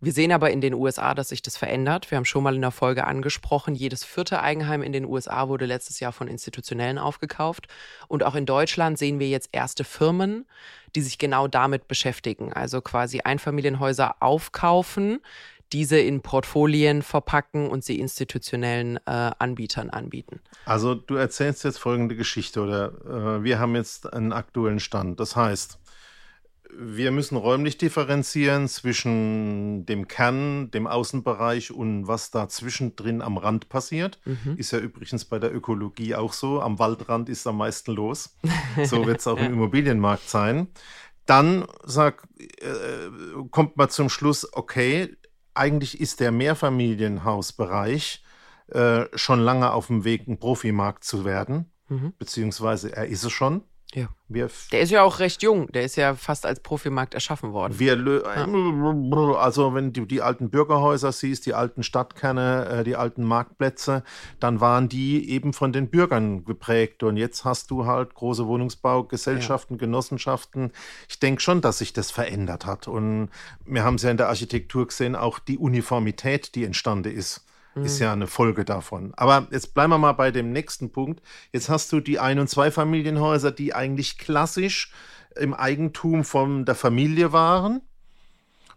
[0.00, 2.10] Wir sehen aber in den USA, dass sich das verändert.
[2.10, 5.66] Wir haben schon mal in der Folge angesprochen, jedes vierte Eigenheim in den USA wurde
[5.66, 7.68] letztes Jahr von Institutionellen aufgekauft.
[8.08, 10.46] Und auch in Deutschland sehen wir jetzt erste Firmen,
[10.94, 12.52] die sich genau damit beschäftigen.
[12.52, 15.20] Also quasi Einfamilienhäuser aufkaufen,
[15.74, 20.40] diese in Portfolien verpacken und sie institutionellen äh, Anbietern anbieten.
[20.64, 25.18] Also du erzählst jetzt folgende Geschichte oder äh, wir haben jetzt einen aktuellen Stand.
[25.18, 25.80] Das heißt,
[26.76, 33.68] wir müssen räumlich differenzieren zwischen dem Kern, dem Außenbereich und was da zwischendrin am Rand
[33.68, 34.20] passiert.
[34.24, 34.56] Mhm.
[34.56, 36.60] Ist ja übrigens bei der Ökologie auch so.
[36.60, 38.36] Am Waldrand ist am meisten los.
[38.84, 40.68] So wird es auch im Immobilienmarkt sein.
[41.26, 45.16] Dann sag, äh, kommt man zum Schluss, okay,
[45.54, 48.22] eigentlich ist der Mehrfamilienhausbereich
[48.68, 51.72] äh, schon lange auf dem Weg, ein Profimarkt zu werden.
[51.88, 52.12] Mhm.
[52.18, 53.62] Beziehungsweise er ist es schon.
[53.94, 54.08] Ja.
[54.26, 55.70] Wir der ist ja auch recht jung.
[55.70, 57.78] Der ist ja fast als Profimarkt erschaffen worden.
[57.78, 59.38] Wir, ja.
[59.38, 64.02] Also, wenn du die alten Bürgerhäuser siehst, die alten Stadtkerne, äh, die alten Marktplätze,
[64.40, 67.04] dann waren die eben von den Bürgern geprägt.
[67.04, 69.80] Und jetzt hast du halt große Wohnungsbaugesellschaften, ja.
[69.80, 70.72] Genossenschaften.
[71.08, 72.88] Ich denke schon, dass sich das verändert hat.
[72.88, 73.28] Und
[73.64, 77.44] wir haben es ja in der Architektur gesehen, auch die Uniformität, die entstanden ist
[77.82, 79.12] ist ja eine Folge davon.
[79.16, 81.22] Aber jetzt bleiben wir mal bei dem nächsten Punkt.
[81.52, 84.92] Jetzt hast du die Ein- und Zweifamilienhäuser, die eigentlich klassisch
[85.36, 87.80] im Eigentum von der Familie waren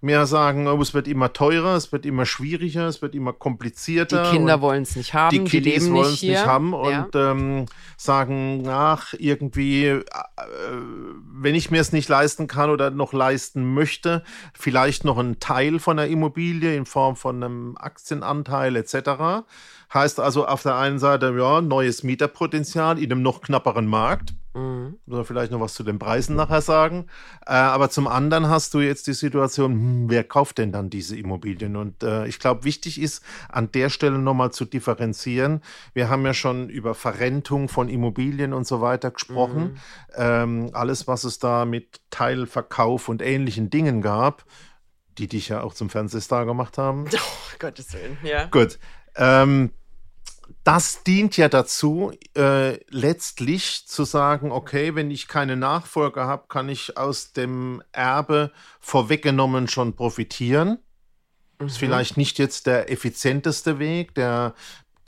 [0.02, 4.24] mehr sagen, oh, es wird immer teurer, es wird immer schwieriger, es wird immer komplizierter.
[4.24, 7.32] Die Kinder wollen es nicht haben, die, die leben wollen es nicht haben und ja.
[7.32, 7.66] ähm,
[7.98, 10.04] sagen, ach, irgendwie, äh,
[11.34, 15.80] wenn ich mir es nicht leisten kann oder noch leisten möchte, vielleicht noch einen Teil
[15.80, 19.46] von der Immobilie in Form von einem Aktienanteil etc.
[19.94, 24.34] Heißt also auf der einen Seite, ja, neues Mieterpotenzial in einem noch knapperen Markt.
[24.58, 24.98] Mhm.
[25.08, 27.06] Oder vielleicht noch was zu den Preisen nachher sagen.
[27.46, 31.16] Äh, aber zum anderen hast du jetzt die Situation, hm, wer kauft denn dann diese
[31.16, 31.76] Immobilien?
[31.76, 35.62] Und äh, ich glaube, wichtig ist an der Stelle nochmal zu differenzieren.
[35.94, 39.74] Wir haben ja schon über Verrentung von Immobilien und so weiter gesprochen.
[39.74, 39.78] Mhm.
[40.16, 44.44] Ähm, alles, was es da mit Teilverkauf und ähnlichen Dingen gab,
[45.20, 47.06] die dich ja auch zum Fernsehstar gemacht haben.
[47.18, 48.46] Oh, Gottes Willen, ja.
[48.46, 48.78] Gut.
[49.16, 49.72] Ähm,
[50.64, 56.70] das dient ja dazu, äh, letztlich zu sagen, okay, wenn ich keine Nachfolger habe, kann
[56.70, 60.80] ich aus dem Erbe vorweggenommen schon profitieren.
[61.60, 61.68] Mhm.
[61.68, 64.54] Ist vielleicht nicht jetzt der effizienteste Weg, der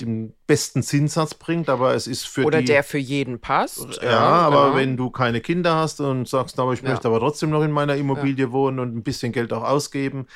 [0.01, 3.99] den besten Zinssatz bringt, aber es ist für oder die, der für jeden passt.
[4.01, 4.75] Ja, ja aber genau.
[4.77, 6.89] wenn du keine Kinder hast und sagst, aber ich ja.
[6.89, 8.51] möchte aber trotzdem noch in meiner Immobilie ja.
[8.51, 10.27] wohnen und ein bisschen Geld auch ausgeben,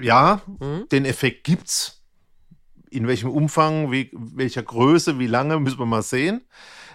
[0.00, 0.86] ja, mhm.
[0.90, 2.01] den Effekt gibt's
[2.92, 6.42] in welchem Umfang, wie, welcher Größe, wie lange, müssen wir mal sehen.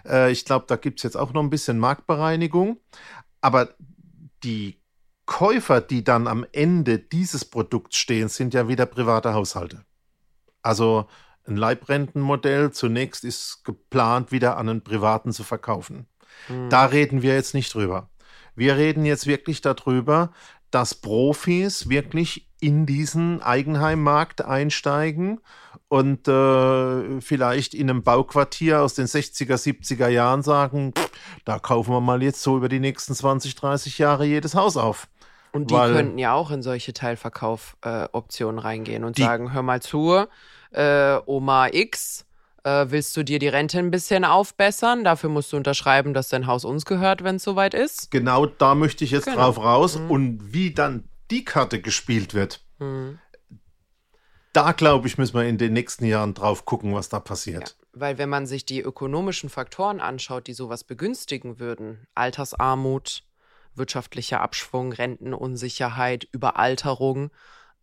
[0.05, 2.77] Äh, ich glaube, da gibt es jetzt auch noch ein bisschen Marktbereinigung.
[3.41, 3.69] Aber
[4.43, 4.79] die
[5.25, 9.85] Käufer, die dann am Ende dieses Produkts stehen, sind ja wieder private Haushalte.
[10.61, 11.07] Also
[11.45, 16.07] ein Leibrentenmodell zunächst ist geplant, wieder an einen Privaten zu verkaufen.
[16.47, 16.69] Hm.
[16.69, 18.09] Da reden wir jetzt nicht drüber.
[18.55, 20.31] Wir reden jetzt wirklich darüber,
[20.71, 25.39] dass Profis wirklich in diesen Eigenheimmarkt einsteigen
[25.89, 30.93] und äh, vielleicht in einem Bauquartier aus den 60er, 70er Jahren sagen,
[31.45, 35.07] da kaufen wir mal jetzt so über die nächsten 20, 30 Jahre jedes Haus auf.
[35.53, 39.61] Und die Weil, könnten ja auch in solche Teilverkaufoptionen äh, reingehen und die, sagen, hör
[39.61, 40.25] mal zu,
[40.71, 42.25] äh, Oma X,
[42.63, 45.05] äh, willst du dir die Rente ein bisschen aufbessern?
[45.05, 48.11] Dafür musst du unterschreiben, dass dein Haus uns gehört, wenn es soweit ist.
[48.11, 49.37] Genau da möchte ich jetzt genau.
[49.37, 49.97] drauf raus.
[49.97, 50.11] Mhm.
[50.11, 53.19] Und wie dann die Karte gespielt wird, mhm
[54.53, 57.75] da glaube ich, müssen wir in den nächsten Jahren drauf gucken, was da passiert.
[57.79, 63.23] Ja, weil wenn man sich die ökonomischen Faktoren anschaut, die sowas begünstigen würden, Altersarmut,
[63.75, 67.29] wirtschaftlicher Abschwung, Rentenunsicherheit, Überalterung,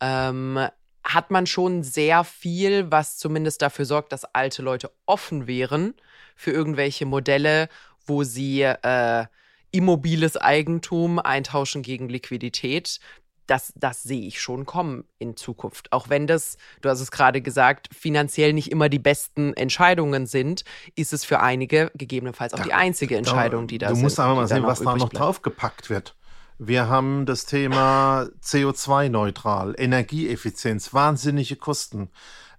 [0.01, 0.67] ähm,
[1.05, 5.95] hat man schon sehr viel, was zumindest dafür sorgt, dass alte Leute offen wären
[6.35, 7.69] für irgendwelche Modelle,
[8.07, 9.27] wo sie äh,
[9.71, 13.01] immobiles Eigentum eintauschen gegen Liquidität,
[13.47, 15.93] das, das sehe ich schon kommen in Zukunft.
[15.93, 20.65] Auch wenn das, du hast es gerade gesagt, finanziell nicht immer die besten Entscheidungen sind,
[20.97, 23.99] ist es für einige gegebenenfalls auch ja, die einzige Entscheidung, die da ist.
[23.99, 25.19] Du musst aber mal sehen, was da noch bleibt.
[25.19, 26.17] draufgepackt wird.
[26.59, 32.11] Wir haben das Thema CO2-neutral, Energieeffizienz, wahnsinnige Kosten.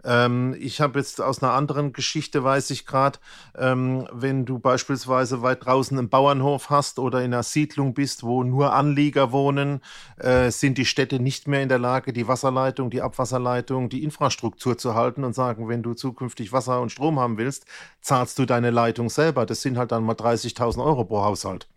[0.05, 3.19] Ähm, ich habe jetzt aus einer anderen Geschichte, weiß ich gerade,
[3.57, 8.43] ähm, wenn du beispielsweise weit draußen einen Bauernhof hast oder in einer Siedlung bist, wo
[8.43, 9.81] nur Anlieger wohnen,
[10.17, 14.77] äh, sind die Städte nicht mehr in der Lage, die Wasserleitung, die Abwasserleitung, die Infrastruktur
[14.77, 17.65] zu halten und sagen, wenn du zukünftig Wasser und Strom haben willst,
[18.01, 19.45] zahlst du deine Leitung selber.
[19.45, 21.67] Das sind halt dann mal 30.000 Euro pro Haushalt.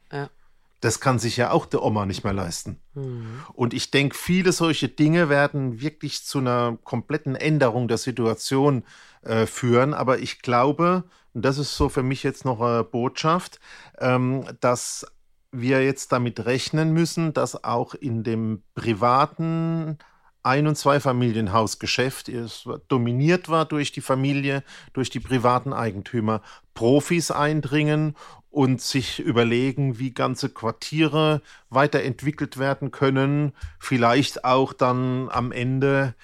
[0.81, 2.81] Das kann sich ja auch der Oma nicht mehr leisten.
[2.95, 3.41] Mhm.
[3.53, 8.85] Und ich denke, viele solche Dinge werden wirklich zu einer kompletten Änderung der Situation
[9.23, 9.93] äh, führen.
[9.95, 13.61] Aber ich glaube, und das ist so für mich jetzt noch eine Botschaft,
[14.01, 15.07] ähm, dass
[15.53, 19.99] wir jetzt damit rechnen müssen, dass auch in dem privaten
[20.43, 22.31] Ein- und Zweifamilienhausgeschäft
[22.89, 24.63] dominiert war durch die Familie,
[24.93, 26.43] durch die privaten Eigentümer,
[26.75, 28.15] Profis eindringen
[28.51, 36.15] und sich überlegen, wie ganze Quartiere weiterentwickelt werden können, vielleicht auch dann am Ende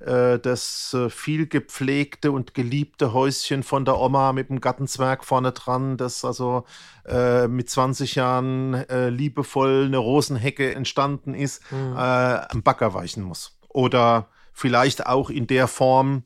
[0.00, 5.52] äh, das äh, viel gepflegte und geliebte Häuschen von der Oma mit dem Gartenzwerg vorne
[5.52, 6.64] dran, das also
[7.06, 11.96] äh, mit 20 Jahren äh, liebevoll eine Rosenhecke entstanden ist, mhm.
[11.96, 13.58] am Bagger weichen muss.
[13.68, 16.24] Oder vielleicht auch in der Form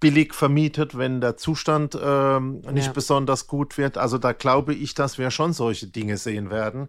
[0.00, 2.92] billig vermietet, wenn der Zustand äh, nicht ja.
[2.92, 3.96] besonders gut wird.
[3.98, 6.88] Also da glaube ich, dass wir schon solche Dinge sehen werden,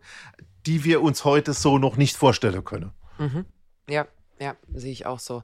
[0.65, 2.91] die wir uns heute so noch nicht vorstellen können.
[3.17, 3.45] Mhm.
[3.89, 4.07] Ja,
[4.39, 5.43] ja, sehe ich auch so.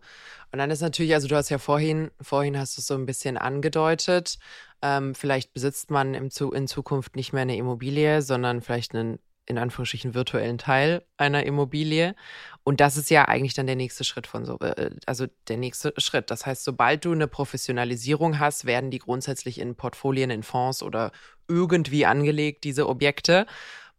[0.52, 3.06] Und dann ist natürlich, also du hast ja vorhin, vorhin hast du es so ein
[3.06, 4.38] bisschen angedeutet,
[4.82, 9.20] ähm, vielleicht besitzt man im Zu in Zukunft nicht mehr eine Immobilie, sondern vielleicht einen
[9.46, 12.16] in Anführungsstrichen virtuellen Teil einer Immobilie.
[12.64, 15.94] Und das ist ja eigentlich dann der nächste Schritt von so, äh, also der nächste
[15.98, 16.30] Schritt.
[16.30, 21.12] Das heißt, sobald du eine Professionalisierung hast, werden die grundsätzlich in Portfolien, in Fonds oder
[21.48, 23.46] irgendwie angelegt, diese Objekte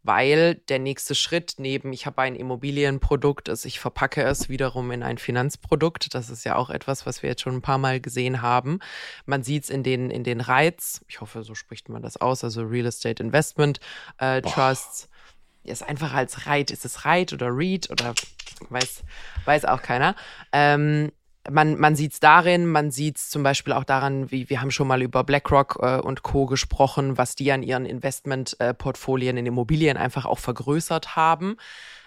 [0.03, 5.01] weil der nächste Schritt neben, ich habe ein Immobilienprodukt, ist, ich verpacke es wiederum in
[5.01, 6.13] ein Finanzprodukt.
[6.13, 8.79] Das ist ja auch etwas, was wir jetzt schon ein paar Mal gesehen haben.
[9.25, 12.43] Man sieht es in den, in den Reiz, ich hoffe, so spricht man das aus,
[12.43, 13.79] also Real Estate Investment
[14.17, 15.09] äh, Trusts.
[15.63, 18.13] Ist einfach als Reit, ist es Reit oder Read oder
[18.69, 19.03] weiß,
[19.45, 20.15] weiß auch keiner.
[20.51, 21.11] Ähm,
[21.49, 24.71] man, man sieht es darin, man sieht es zum Beispiel auch daran, wie wir haben
[24.71, 26.45] schon mal über BlackRock äh, und Co.
[26.45, 31.57] gesprochen, was die an ihren Investmentportfolien äh, in Immobilien einfach auch vergrößert haben.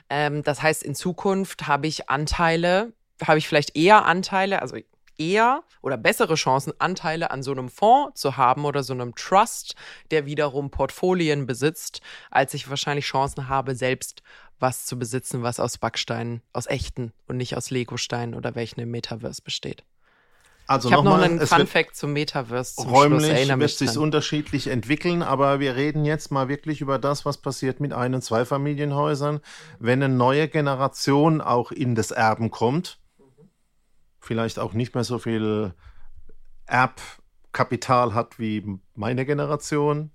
[0.08, 2.92] Ähm, das heißt, in Zukunft habe ich Anteile,
[3.22, 4.76] habe ich vielleicht eher Anteile, also
[5.18, 9.74] eher oder bessere Chancen, Anteile an so einem Fonds zu haben oder so einem Trust,
[10.10, 12.00] der wiederum Portfolien besitzt,
[12.30, 14.22] als ich wahrscheinlich Chancen habe, selbst
[14.58, 18.90] was zu besitzen, was aus Backsteinen, aus echten und nicht aus Legosteinen oder welchen im
[18.90, 19.84] Metaverse besteht.
[20.68, 22.74] Also ich habe noch einen Fun Fact zum Metaverse.
[22.74, 27.38] Zum räumlich wird sich unterschiedlich entwickeln, aber wir reden jetzt mal wirklich über das, was
[27.38, 29.40] passiert mit Ein- und Zweifamilienhäusern,
[29.78, 32.98] wenn eine neue Generation auch in das Erben kommt.
[34.26, 35.72] Vielleicht auch nicht mehr so viel
[36.66, 40.10] Erbkapital hat wie meine Generation,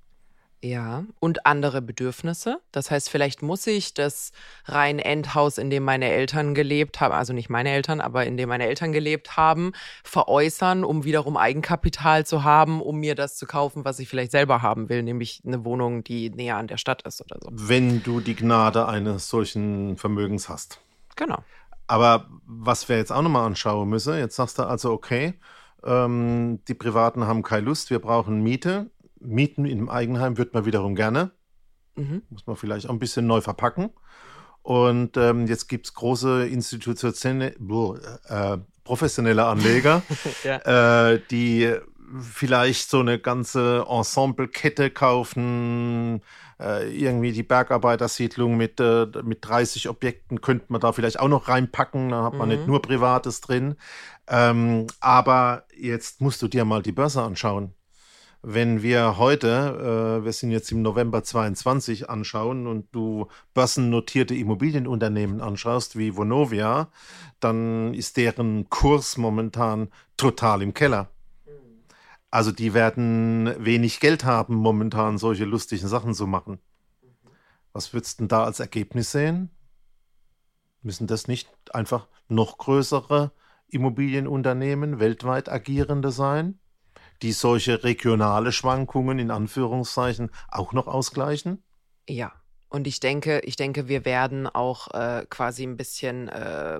[0.64, 2.62] ja, und andere Bedürfnisse.
[2.72, 4.32] Das heißt, vielleicht muss ich das
[4.66, 8.50] rein Endhaus, in dem meine Eltern gelebt haben, also nicht meine Eltern, aber in dem
[8.50, 9.72] meine Eltern gelebt haben,
[10.04, 14.62] veräußern, um wiederum Eigenkapital zu haben, um mir das zu kaufen, was ich vielleicht selber
[14.62, 17.50] haben will, nämlich eine Wohnung, die näher an der Stadt ist oder so.
[17.52, 20.80] Wenn du die Gnade eines solchen Vermögens hast.
[21.16, 21.44] Genau.
[21.92, 25.34] Aber was wir jetzt auch nochmal anschauen müssen, jetzt sagst du also, okay,
[25.84, 30.96] ähm, die Privaten haben keine Lust, wir brauchen Miete Mieten im Eigenheim wird man wiederum
[30.96, 31.32] gerne.
[31.96, 32.24] Mhm.
[32.30, 33.90] Muss man vielleicht auch ein bisschen neu verpacken.
[34.62, 37.56] Und ähm, jetzt gibt es große institutionelle,
[38.28, 40.02] äh, professionelle Anleger,
[40.44, 41.12] ja.
[41.12, 41.76] äh, die
[42.22, 46.22] vielleicht so eine ganze Ensemble-Kette kaufen.
[46.62, 51.48] Äh, irgendwie die Bergarbeitersiedlung mit, äh, mit 30 Objekten könnte man da vielleicht auch noch
[51.48, 52.10] reinpacken.
[52.10, 52.56] Dann hat man mhm.
[52.56, 53.76] nicht nur Privates drin.
[54.28, 57.74] Ähm, aber jetzt musst du dir mal die Börse anschauen
[58.44, 65.42] wenn wir heute, äh, wir sind jetzt im November 22 anschauen und du börsennotierte Immobilienunternehmen
[65.42, 66.90] anschaust wie Vonovia,
[67.40, 71.10] dann ist deren Kurs momentan total im Keller.
[72.32, 76.60] Also die werden wenig Geld haben, momentan solche lustigen Sachen zu machen.
[77.74, 79.52] Was würdest du denn da als Ergebnis sehen?
[80.82, 83.32] Müssen das nicht einfach noch größere
[83.68, 86.62] Immobilienunternehmen, weltweit agierende sein?
[87.22, 91.64] die solche regionale Schwankungen in Anführungszeichen auch noch ausgleichen?
[92.10, 92.34] Ja.
[92.72, 96.80] Und ich denke, ich denke, wir werden auch äh, quasi ein bisschen äh,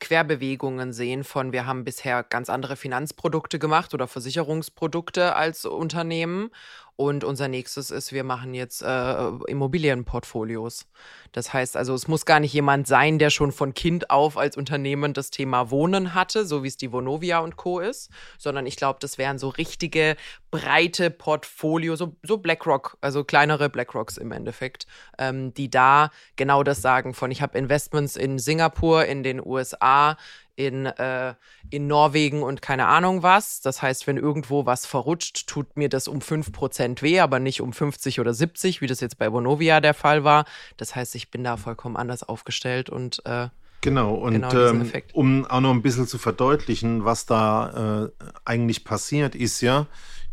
[0.00, 6.50] Querbewegungen sehen von, wir haben bisher ganz andere Finanzprodukte gemacht oder Versicherungsprodukte als Unternehmen
[6.96, 10.86] und unser nächstes ist, wir machen jetzt äh, Immobilienportfolios.
[11.32, 14.56] Das heißt also, es muss gar nicht jemand sein, der schon von Kind auf als
[14.56, 17.80] Unternehmen das Thema Wohnen hatte, so wie es die Vonovia und Co.
[17.80, 20.16] ist, sondern ich glaube, das wären so richtige
[20.50, 24.86] breite Portfolio, so, so BlackRock, also kleinere BlackRocks im Endeffekt,
[25.18, 30.16] ähm, die da genau das sagen von, ich habe Investments in Singapur, in den USA,
[30.56, 31.34] in, äh,
[31.70, 33.60] in Norwegen und keine Ahnung was.
[33.60, 37.72] Das heißt, wenn irgendwo was verrutscht, tut mir das um 5% weh, aber nicht um
[37.72, 40.46] 50 oder 70, wie das jetzt bei Bonovia der Fall war.
[40.76, 43.48] Das heißt, ich bin da vollkommen anders aufgestellt und äh,
[43.82, 48.82] Genau, und genau ähm, um auch noch ein bisschen zu verdeutlichen, was da äh, eigentlich
[48.82, 49.86] passiert, ist ja,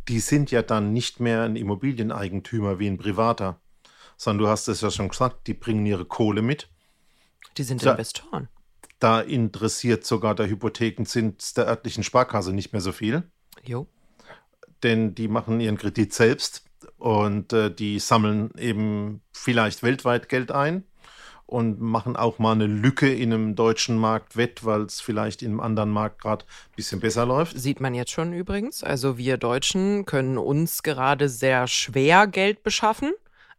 [0.08, 3.60] die sind ja dann nicht mehr ein Immobilieneigentümer wie ein Privater,
[4.18, 6.68] sondern du hast es ja schon gesagt, die bringen ihre Kohle mit.
[7.58, 8.48] Die sind ja, Investoren
[9.04, 13.24] da interessiert sogar der Hypothekenzins der örtlichen Sparkasse nicht mehr so viel.
[13.64, 13.88] Jo.
[14.82, 16.64] Denn die machen ihren Kredit selbst
[16.98, 20.86] und äh, die sammeln eben vielleicht weltweit Geld ein
[21.46, 25.52] und machen auch mal eine Lücke in einem deutschen Markt wett, weil es vielleicht in
[25.52, 27.60] einem anderen Markt gerade ein bisschen besser läuft.
[27.60, 28.84] Sieht man jetzt schon übrigens.
[28.84, 33.14] Also wir Deutschen können uns gerade sehr schwer Geld beschaffen.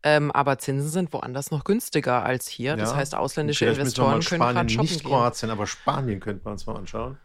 [0.06, 2.76] Ähm, aber Zinsen sind woanders noch günstiger als hier.
[2.76, 6.76] Das heißt, ausländische Investoren können gerade shoppen Nicht Kroatien, aber Spanien könnte man uns mal
[6.76, 7.16] anschauen.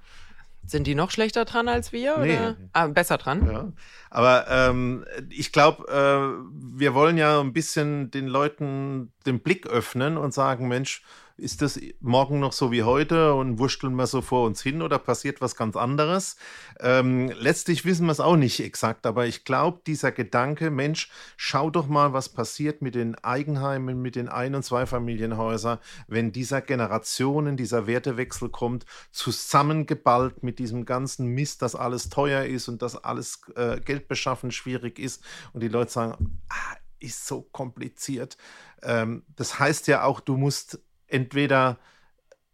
[0.65, 2.17] Sind die noch schlechter dran als wir?
[2.19, 2.37] Nee.
[2.37, 2.55] Oder?
[2.73, 3.45] Ah, besser dran?
[3.51, 3.73] Ja.
[4.09, 10.17] Aber ähm, ich glaube, äh, wir wollen ja ein bisschen den Leuten den Blick öffnen
[10.17, 11.03] und sagen, Mensch,
[11.39, 14.99] ist das morgen noch so wie heute und wurschteln wir so vor uns hin oder
[14.99, 16.35] passiert was ganz anderes?
[16.79, 21.69] Ähm, letztlich wissen wir es auch nicht exakt, aber ich glaube, dieser Gedanke, Mensch, schau
[21.69, 27.57] doch mal, was passiert mit den Eigenheimen, mit den Ein- und Zweifamilienhäusern, wenn dieser Generationen,
[27.57, 33.41] dieser Wertewechsel kommt, zusammengeballt mit diesem ganzen Mist, dass alles teuer ist und dass alles
[33.55, 35.23] äh, Geldbeschaffen schwierig ist
[35.53, 38.37] und die Leute sagen, ah, ist so kompliziert.
[38.81, 41.79] Ähm, das heißt ja auch, du musst entweder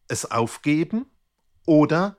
[0.07, 1.05] es aufgeben
[1.65, 2.17] oder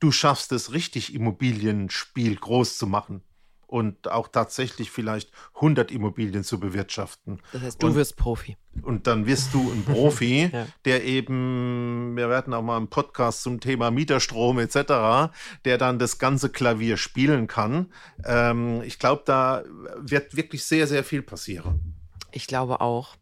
[0.00, 3.22] du schaffst es richtig, Immobilienspiel groß zu machen
[3.68, 7.40] und auch tatsächlich vielleicht 100 Immobilien zu bewirtschaften.
[7.52, 8.56] Das heißt, du und, wirst Profi.
[8.82, 10.66] Und dann wirst du ein Profi, ja.
[10.86, 15.30] der eben, wir werden auch mal einen Podcast zum Thema Mieterstrom etc.,
[15.66, 17.92] der dann das ganze Klavier spielen kann.
[18.24, 19.64] Ähm, ich glaube, da
[19.98, 21.94] wird wirklich sehr, sehr viel passieren.
[22.32, 23.16] Ich glaube auch.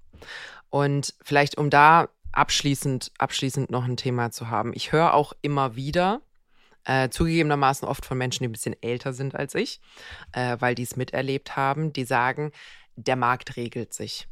[0.71, 4.73] Und vielleicht, um da abschließend, abschließend noch ein Thema zu haben.
[4.75, 6.23] Ich höre auch immer wieder,
[6.85, 9.81] äh, zugegebenermaßen oft von Menschen, die ein bisschen älter sind als ich,
[10.33, 12.53] äh, weil die es miterlebt haben, die sagen,
[12.95, 14.29] der Markt regelt sich.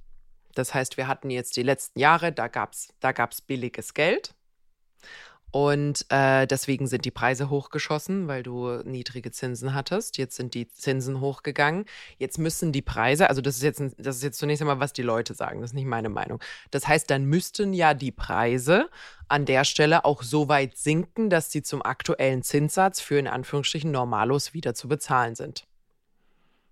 [0.55, 4.35] Das heißt, wir hatten jetzt die letzten Jahre, da gab es da gab's billiges Geld.
[5.55, 10.19] Und äh, deswegen sind die Preise hochgeschossen, weil du niedrige Zinsen hattest.
[10.19, 11.85] Jetzt sind die Zinsen hochgegangen.
[12.19, 15.03] Jetzt müssen die Preise, also das ist jetzt, das ist jetzt zunächst einmal, was die
[15.03, 16.41] Leute sagen, das ist nicht meine Meinung.
[16.73, 18.91] Das heißt, dann müssten ja die Preise
[19.29, 23.93] an der Stelle auch so weit sinken, dass sie zum aktuellen Zinssatz für in Anführungsstrichen
[23.93, 25.69] Normalos wieder zu bezahlen sind.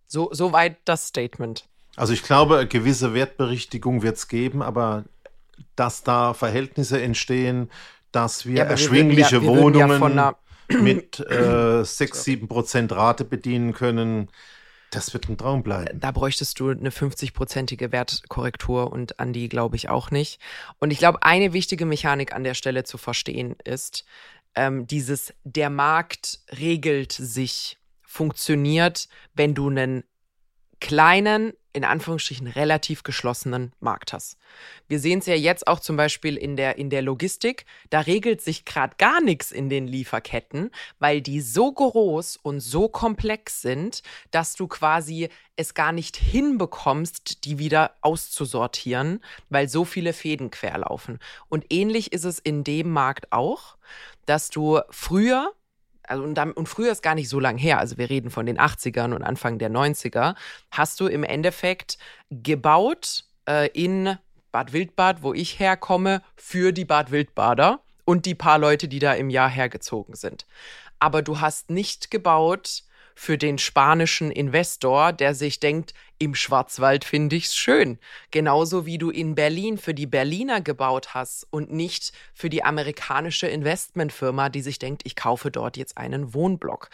[0.09, 1.69] So, so weit das Statement.
[1.95, 5.05] Also ich glaube, eine gewisse Wertberichtigung wird es geben, aber
[5.77, 7.71] dass da Verhältnisse entstehen,
[8.13, 10.37] dass wir ja, erschwingliche wir, wir Wohnungen ja
[10.81, 14.29] mit äh, 6, 7 Prozent Rate bedienen können.
[14.91, 15.99] Das wird ein Traum bleiben.
[15.99, 20.39] Da bräuchtest du eine 50-prozentige Wertkorrektur und an die glaube ich auch nicht.
[20.79, 24.05] Und ich glaube, eine wichtige Mechanik an der Stelle zu verstehen ist,
[24.55, 27.79] ähm, dieses der Markt regelt sich,
[28.13, 30.05] funktioniert, wenn du einen
[30.81, 34.37] kleinen, in Anführungsstrichen relativ geschlossenen Markt hast.
[34.89, 37.65] Wir sehen es ja jetzt auch zum Beispiel in der, in der Logistik.
[37.91, 42.89] Da regelt sich gerade gar nichts in den Lieferketten, weil die so groß und so
[42.89, 50.13] komplex sind, dass du quasi es gar nicht hinbekommst, die wieder auszusortieren, weil so viele
[50.13, 51.19] Fäden querlaufen.
[51.49, 53.77] Und ähnlich ist es in dem Markt auch,
[54.27, 55.53] dass du früher
[56.07, 58.59] also und, und früher ist gar nicht so lang her, also wir reden von den
[58.59, 60.35] 80ern und Anfang der 90er,
[60.71, 61.99] hast du im Endeffekt
[62.31, 64.17] gebaut äh, in
[64.51, 69.15] Bad Wildbad, wo ich herkomme, für die Bad Wildbader und die paar Leute, die da
[69.15, 70.47] im Jahr hergezogen sind.
[70.99, 72.83] Aber du hast nicht gebaut
[73.15, 77.99] für den spanischen Investor, der sich denkt, im Schwarzwald finde ich's schön.
[78.31, 83.49] Genauso wie du in Berlin für die Berliner gebaut hast und nicht für die amerikanische
[83.49, 86.91] Investmentfirma, die sich denkt, ich kaufe dort jetzt einen Wohnblock.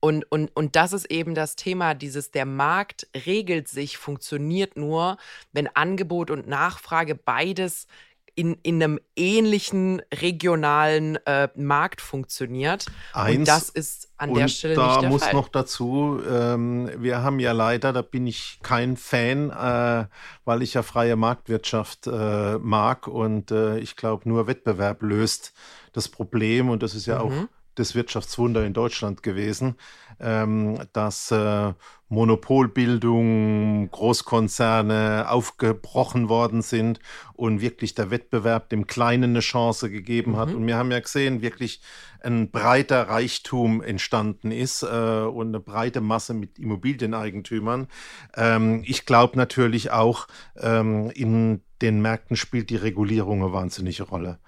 [0.00, 5.16] Und, und, und das ist eben das Thema, dieses, der Markt regelt sich, funktioniert nur,
[5.52, 7.86] wenn Angebot und Nachfrage beides
[8.34, 12.86] in, in einem ähnlichen regionalen äh, Markt funktioniert.
[13.12, 15.34] Eins, und das ist an der Stelle da nicht der muss Fall.
[15.34, 20.06] noch dazu, ähm, wir haben ja leider, da bin ich kein Fan, äh,
[20.44, 25.52] weil ich ja freie Marktwirtschaft äh, mag und äh, ich glaube, nur Wettbewerb löst
[25.92, 27.24] das Problem und das ist ja mhm.
[27.24, 29.76] auch das Wirtschaftswunder in Deutschland gewesen,
[30.20, 31.72] ähm, dass äh,
[32.08, 37.00] Monopolbildung, Großkonzerne aufgebrochen worden sind
[37.32, 40.50] und wirklich der Wettbewerb dem Kleinen eine Chance gegeben hat.
[40.50, 40.56] Mhm.
[40.56, 41.80] Und wir haben ja gesehen, wirklich
[42.22, 47.88] ein breiter Reichtum entstanden ist äh, und eine breite Masse mit Immobilieneigentümern.
[48.36, 50.28] Ähm, ich glaube natürlich auch,
[50.60, 54.38] ähm, in den Märkten spielt die Regulierung eine wahnsinnige Rolle.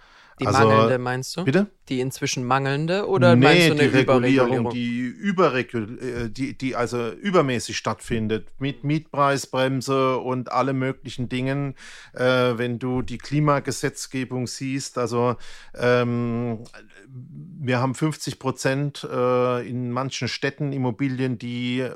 [0.41, 1.45] Die Also, mangelnde meinst du?
[1.45, 1.69] Bitte?
[1.89, 4.73] Die inzwischen mangelnde oder nee, meinst du eine die Regulierung, Überregulierung?
[4.73, 11.75] die, überregul äh, die, die also übermäßig stattfindet, mit Mietpreisbremse und alle möglichen Dingen,
[12.15, 15.37] äh, wenn du die Klimagesetzgebung siehst, also
[15.75, 16.65] ähm,
[17.07, 21.89] wir haben 50 Prozent äh, in manchen Städten Immobilien, die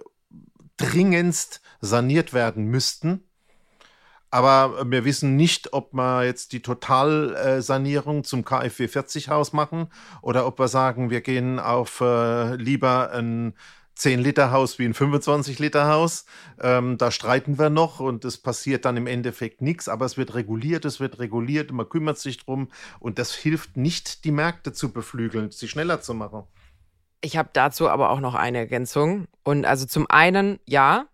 [0.76, 3.24] dringendst saniert werden müssten.
[4.30, 9.88] Aber wir wissen nicht, ob wir jetzt die Totalsanierung zum KfW 40 Haus machen
[10.20, 13.54] oder ob wir sagen, wir gehen auf äh, lieber ein
[13.98, 16.24] 10-Liter-Haus wie ein 25-Liter-Haus.
[16.60, 20.34] Ähm, da streiten wir noch und es passiert dann im Endeffekt nichts, aber es wird
[20.34, 22.68] reguliert, es wird reguliert, man kümmert sich drum
[23.00, 26.44] und das hilft nicht, die Märkte zu beflügeln, sie schneller zu machen.
[27.20, 29.26] Ich habe dazu aber auch noch eine Ergänzung.
[29.42, 31.06] Und also zum einen, ja,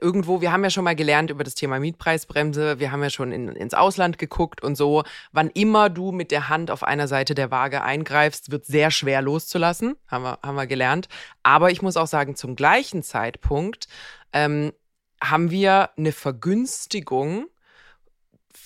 [0.00, 3.32] irgendwo, wir haben ja schon mal gelernt über das Thema Mietpreisbremse, wir haben ja schon
[3.32, 5.02] in, ins Ausland geguckt und so.
[5.32, 9.22] Wann immer du mit der Hand auf einer Seite der Waage eingreifst, wird sehr schwer
[9.22, 11.08] loszulassen, haben wir, haben wir gelernt.
[11.42, 13.86] Aber ich muss auch sagen, zum gleichen Zeitpunkt
[14.32, 14.72] ähm,
[15.22, 17.46] haben wir eine Vergünstigung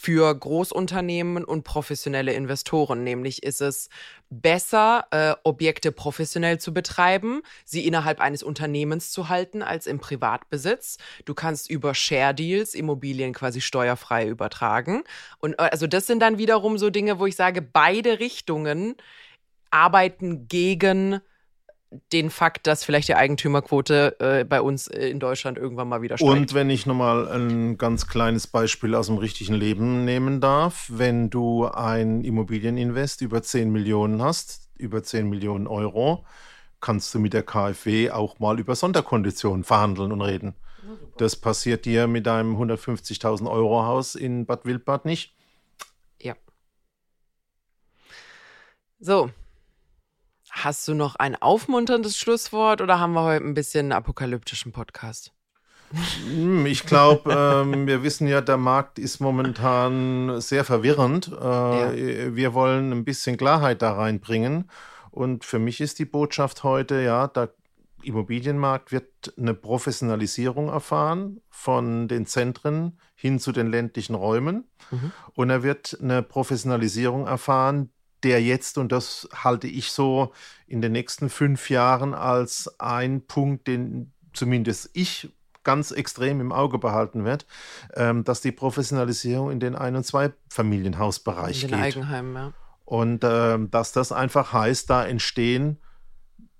[0.00, 3.02] für Großunternehmen und professionelle Investoren.
[3.02, 3.88] Nämlich ist es
[4.30, 10.98] besser, äh, Objekte professionell zu betreiben, sie innerhalb eines Unternehmens zu halten als im Privatbesitz.
[11.24, 15.02] Du kannst über Share Deals Immobilien quasi steuerfrei übertragen.
[15.38, 18.94] Und äh, also das sind dann wiederum so Dinge, wo ich sage, beide Richtungen
[19.72, 21.20] arbeiten gegen
[22.12, 26.18] den Fakt, dass vielleicht die Eigentümerquote äh, bei uns äh, in Deutschland irgendwann mal wieder
[26.18, 26.30] steigt.
[26.30, 31.30] Und wenn ich nochmal ein ganz kleines Beispiel aus dem richtigen Leben nehmen darf, wenn
[31.30, 36.24] du ein Immobilieninvest über 10 Millionen hast, über 10 Millionen Euro,
[36.80, 40.54] kannst du mit der KfW auch mal über Sonderkonditionen verhandeln und reden.
[41.16, 45.34] Das passiert dir mit deinem 150.000 Euro Haus in Bad Wildbad nicht.
[46.20, 46.34] Ja.
[49.00, 49.30] So.
[50.64, 55.32] Hast du noch ein aufmunterndes Schlusswort oder haben wir heute ein bisschen einen apokalyptischen Podcast?
[56.26, 57.32] Hm, Ich glaube,
[57.72, 61.28] ähm, wir wissen ja, der Markt ist momentan sehr verwirrend.
[61.28, 64.68] Äh, Wir wollen ein bisschen Klarheit da reinbringen.
[65.12, 67.52] Und für mich ist die Botschaft heute, ja, der
[68.02, 74.68] Immobilienmarkt wird eine Professionalisierung erfahren von den Zentren hin zu den ländlichen Räumen.
[74.90, 75.12] Mhm.
[75.34, 77.90] Und er wird eine Professionalisierung erfahren,
[78.24, 80.32] der jetzt, und das halte ich so
[80.66, 85.30] in den nächsten fünf Jahren als ein Punkt, den zumindest ich
[85.64, 87.44] ganz extrem im Auge behalten werde,
[87.94, 91.96] ähm, dass die Professionalisierung in den Ein- und Zweifamilienhausbereich In den geht.
[91.96, 92.52] Eigenheimen, ja.
[92.84, 95.78] Und ähm, dass das einfach heißt, da entstehen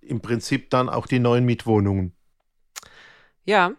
[0.03, 2.13] im Prinzip dann auch die neuen Mietwohnungen.
[3.45, 3.73] Ja.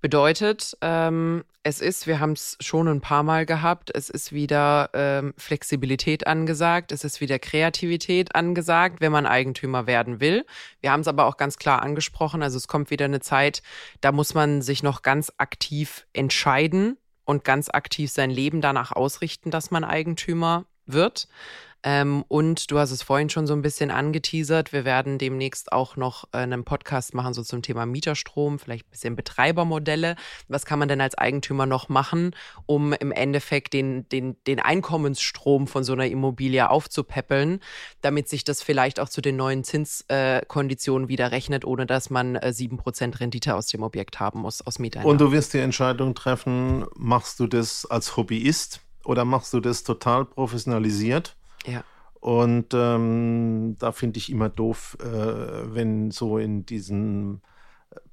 [0.00, 4.88] Bedeutet, ähm, es ist, wir haben es schon ein paar Mal gehabt, es ist wieder
[4.94, 10.46] ähm, Flexibilität angesagt, es ist wieder Kreativität angesagt, wenn man Eigentümer werden will.
[10.80, 13.62] Wir haben es aber auch ganz klar angesprochen, also es kommt wieder eine Zeit,
[14.00, 16.96] da muss man sich noch ganz aktiv entscheiden
[17.26, 21.28] und ganz aktiv sein Leben danach ausrichten, dass man Eigentümer wird.
[21.82, 24.72] Ähm, und du hast es vorhin schon so ein bisschen angeteasert.
[24.72, 28.90] Wir werden demnächst auch noch äh, einen Podcast machen, so zum Thema Mieterstrom, vielleicht ein
[28.90, 30.16] bisschen Betreibermodelle.
[30.48, 32.34] Was kann man denn als Eigentümer noch machen,
[32.66, 37.60] um im Endeffekt den, den, den Einkommensstrom von so einer Immobilie aufzupäppeln,
[38.02, 42.36] damit sich das vielleicht auch zu den neuen Zinskonditionen äh, wieder rechnet, ohne dass man
[42.36, 45.10] äh, 7% Rendite aus dem Objekt haben muss, aus Mieteinnahmen.
[45.10, 49.82] Und du wirst die Entscheidung treffen, machst du das als Hobbyist oder machst du das
[49.82, 51.36] total professionalisiert?
[51.66, 51.84] Ja.
[52.20, 57.40] Und ähm, da finde ich immer doof, äh, wenn so in diesen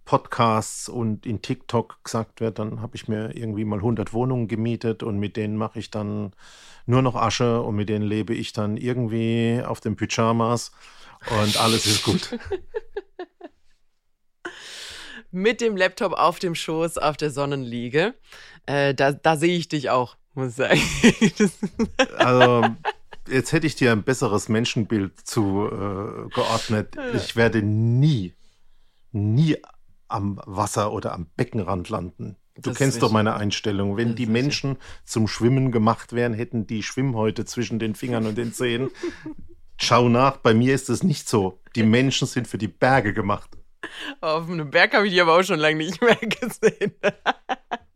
[0.06, 5.04] Podcasts und in TikTok gesagt wird, dann habe ich mir irgendwie mal 100 Wohnungen gemietet
[5.04, 6.32] und mit denen mache ich dann
[6.86, 10.72] nur noch Asche und mit denen lebe ich dann irgendwie auf den Pyjamas
[11.30, 12.40] und alles ist gut.
[15.32, 18.14] mit dem Laptop auf dem Schoß auf der Sonnenliege.
[18.66, 20.82] Äh, da, da sehe ich dich auch, muss ich sagen.
[22.18, 22.64] Also
[23.30, 26.96] jetzt hätte ich dir ein besseres Menschenbild zugeordnet.
[27.16, 28.34] Ich werde nie,
[29.12, 29.58] nie
[30.08, 32.38] am Wasser oder am Beckenrand landen.
[32.56, 33.98] Du Das kennst doch meine Einstellung.
[33.98, 34.44] Wenn die ist richtig.
[34.44, 38.90] Menschen zum Schwimmen gemacht wären, hätten die Schwimmhäute zwischen den Fingern und den Zehen.
[39.80, 41.62] Schau nach, bei mir ist es nicht so.
[41.76, 43.52] Die Menschen sind für die Berge gemacht.
[44.22, 46.94] Auf einem Berg habe ich die aber auch schon lange nicht mehr gesehen.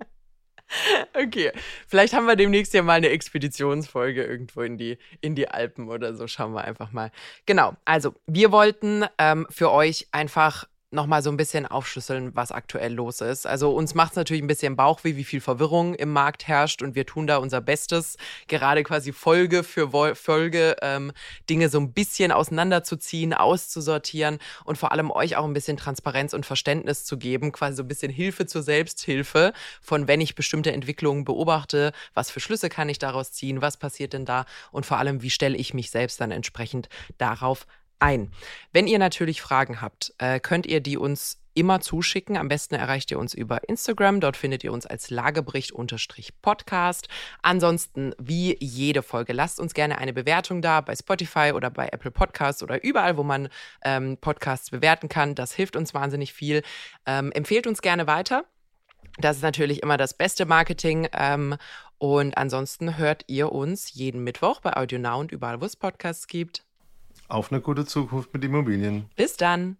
[1.14, 1.52] Okay,
[1.88, 6.16] vielleicht haben wir demnächst ja mal eine Expeditionsfolge irgendwo in die, in die Alpen oder
[6.16, 6.28] so.
[6.28, 7.12] Schauen wir einfach mal.
[7.46, 12.94] Genau, also wir wollten ähm, für euch einfach nochmal so ein bisschen aufschlüsseln, was aktuell
[12.94, 13.48] los ist.
[13.48, 16.96] Also uns macht es natürlich ein bisschen Bauchweh, wie viel Verwirrung im Markt herrscht und
[16.96, 18.18] wir tun da unser Bestes,
[18.48, 21.14] gerade quasi Folge für Folge ähm,
[21.50, 26.46] Dinge so ein bisschen auseinanderzuziehen, auszusortieren und vor allem euch auch ein bisschen Transparenz und
[26.46, 31.24] Verständnis zu geben, quasi so ein bisschen Hilfe zur Selbsthilfe von wenn ich bestimmte Entwicklungen
[31.24, 35.22] beobachte, was für Schlüsse kann ich daraus ziehen, was passiert denn da und vor allem,
[35.22, 37.66] wie stelle ich mich selbst dann entsprechend darauf
[38.02, 38.32] ein.
[38.74, 42.38] Wenn ihr natürlich Fragen habt, äh, könnt ihr die uns immer zuschicken.
[42.38, 44.22] Am besten erreicht ihr uns über Instagram.
[44.22, 47.10] Dort findet ihr uns als Lagebericht-Podcast.
[47.42, 52.12] Ansonsten, wie jede Folge, lasst uns gerne eine Bewertung da bei Spotify oder bei Apple
[52.12, 53.50] Podcasts oder überall, wo man
[53.84, 55.36] ähm, Podcasts bewerten kann.
[55.36, 56.64] Das hilft uns wahnsinnig viel.
[57.06, 58.46] Ähm, empfehlt uns gerne weiter.
[59.18, 61.10] Das ist natürlich immer das beste Marketing.
[61.12, 61.58] Ähm,
[61.98, 66.28] und ansonsten hört ihr uns jeden Mittwoch bei Audio Now und überall, wo es Podcasts
[66.28, 66.64] gibt.
[67.32, 69.06] Auf eine gute Zukunft mit Immobilien.
[69.16, 69.78] Bis dann.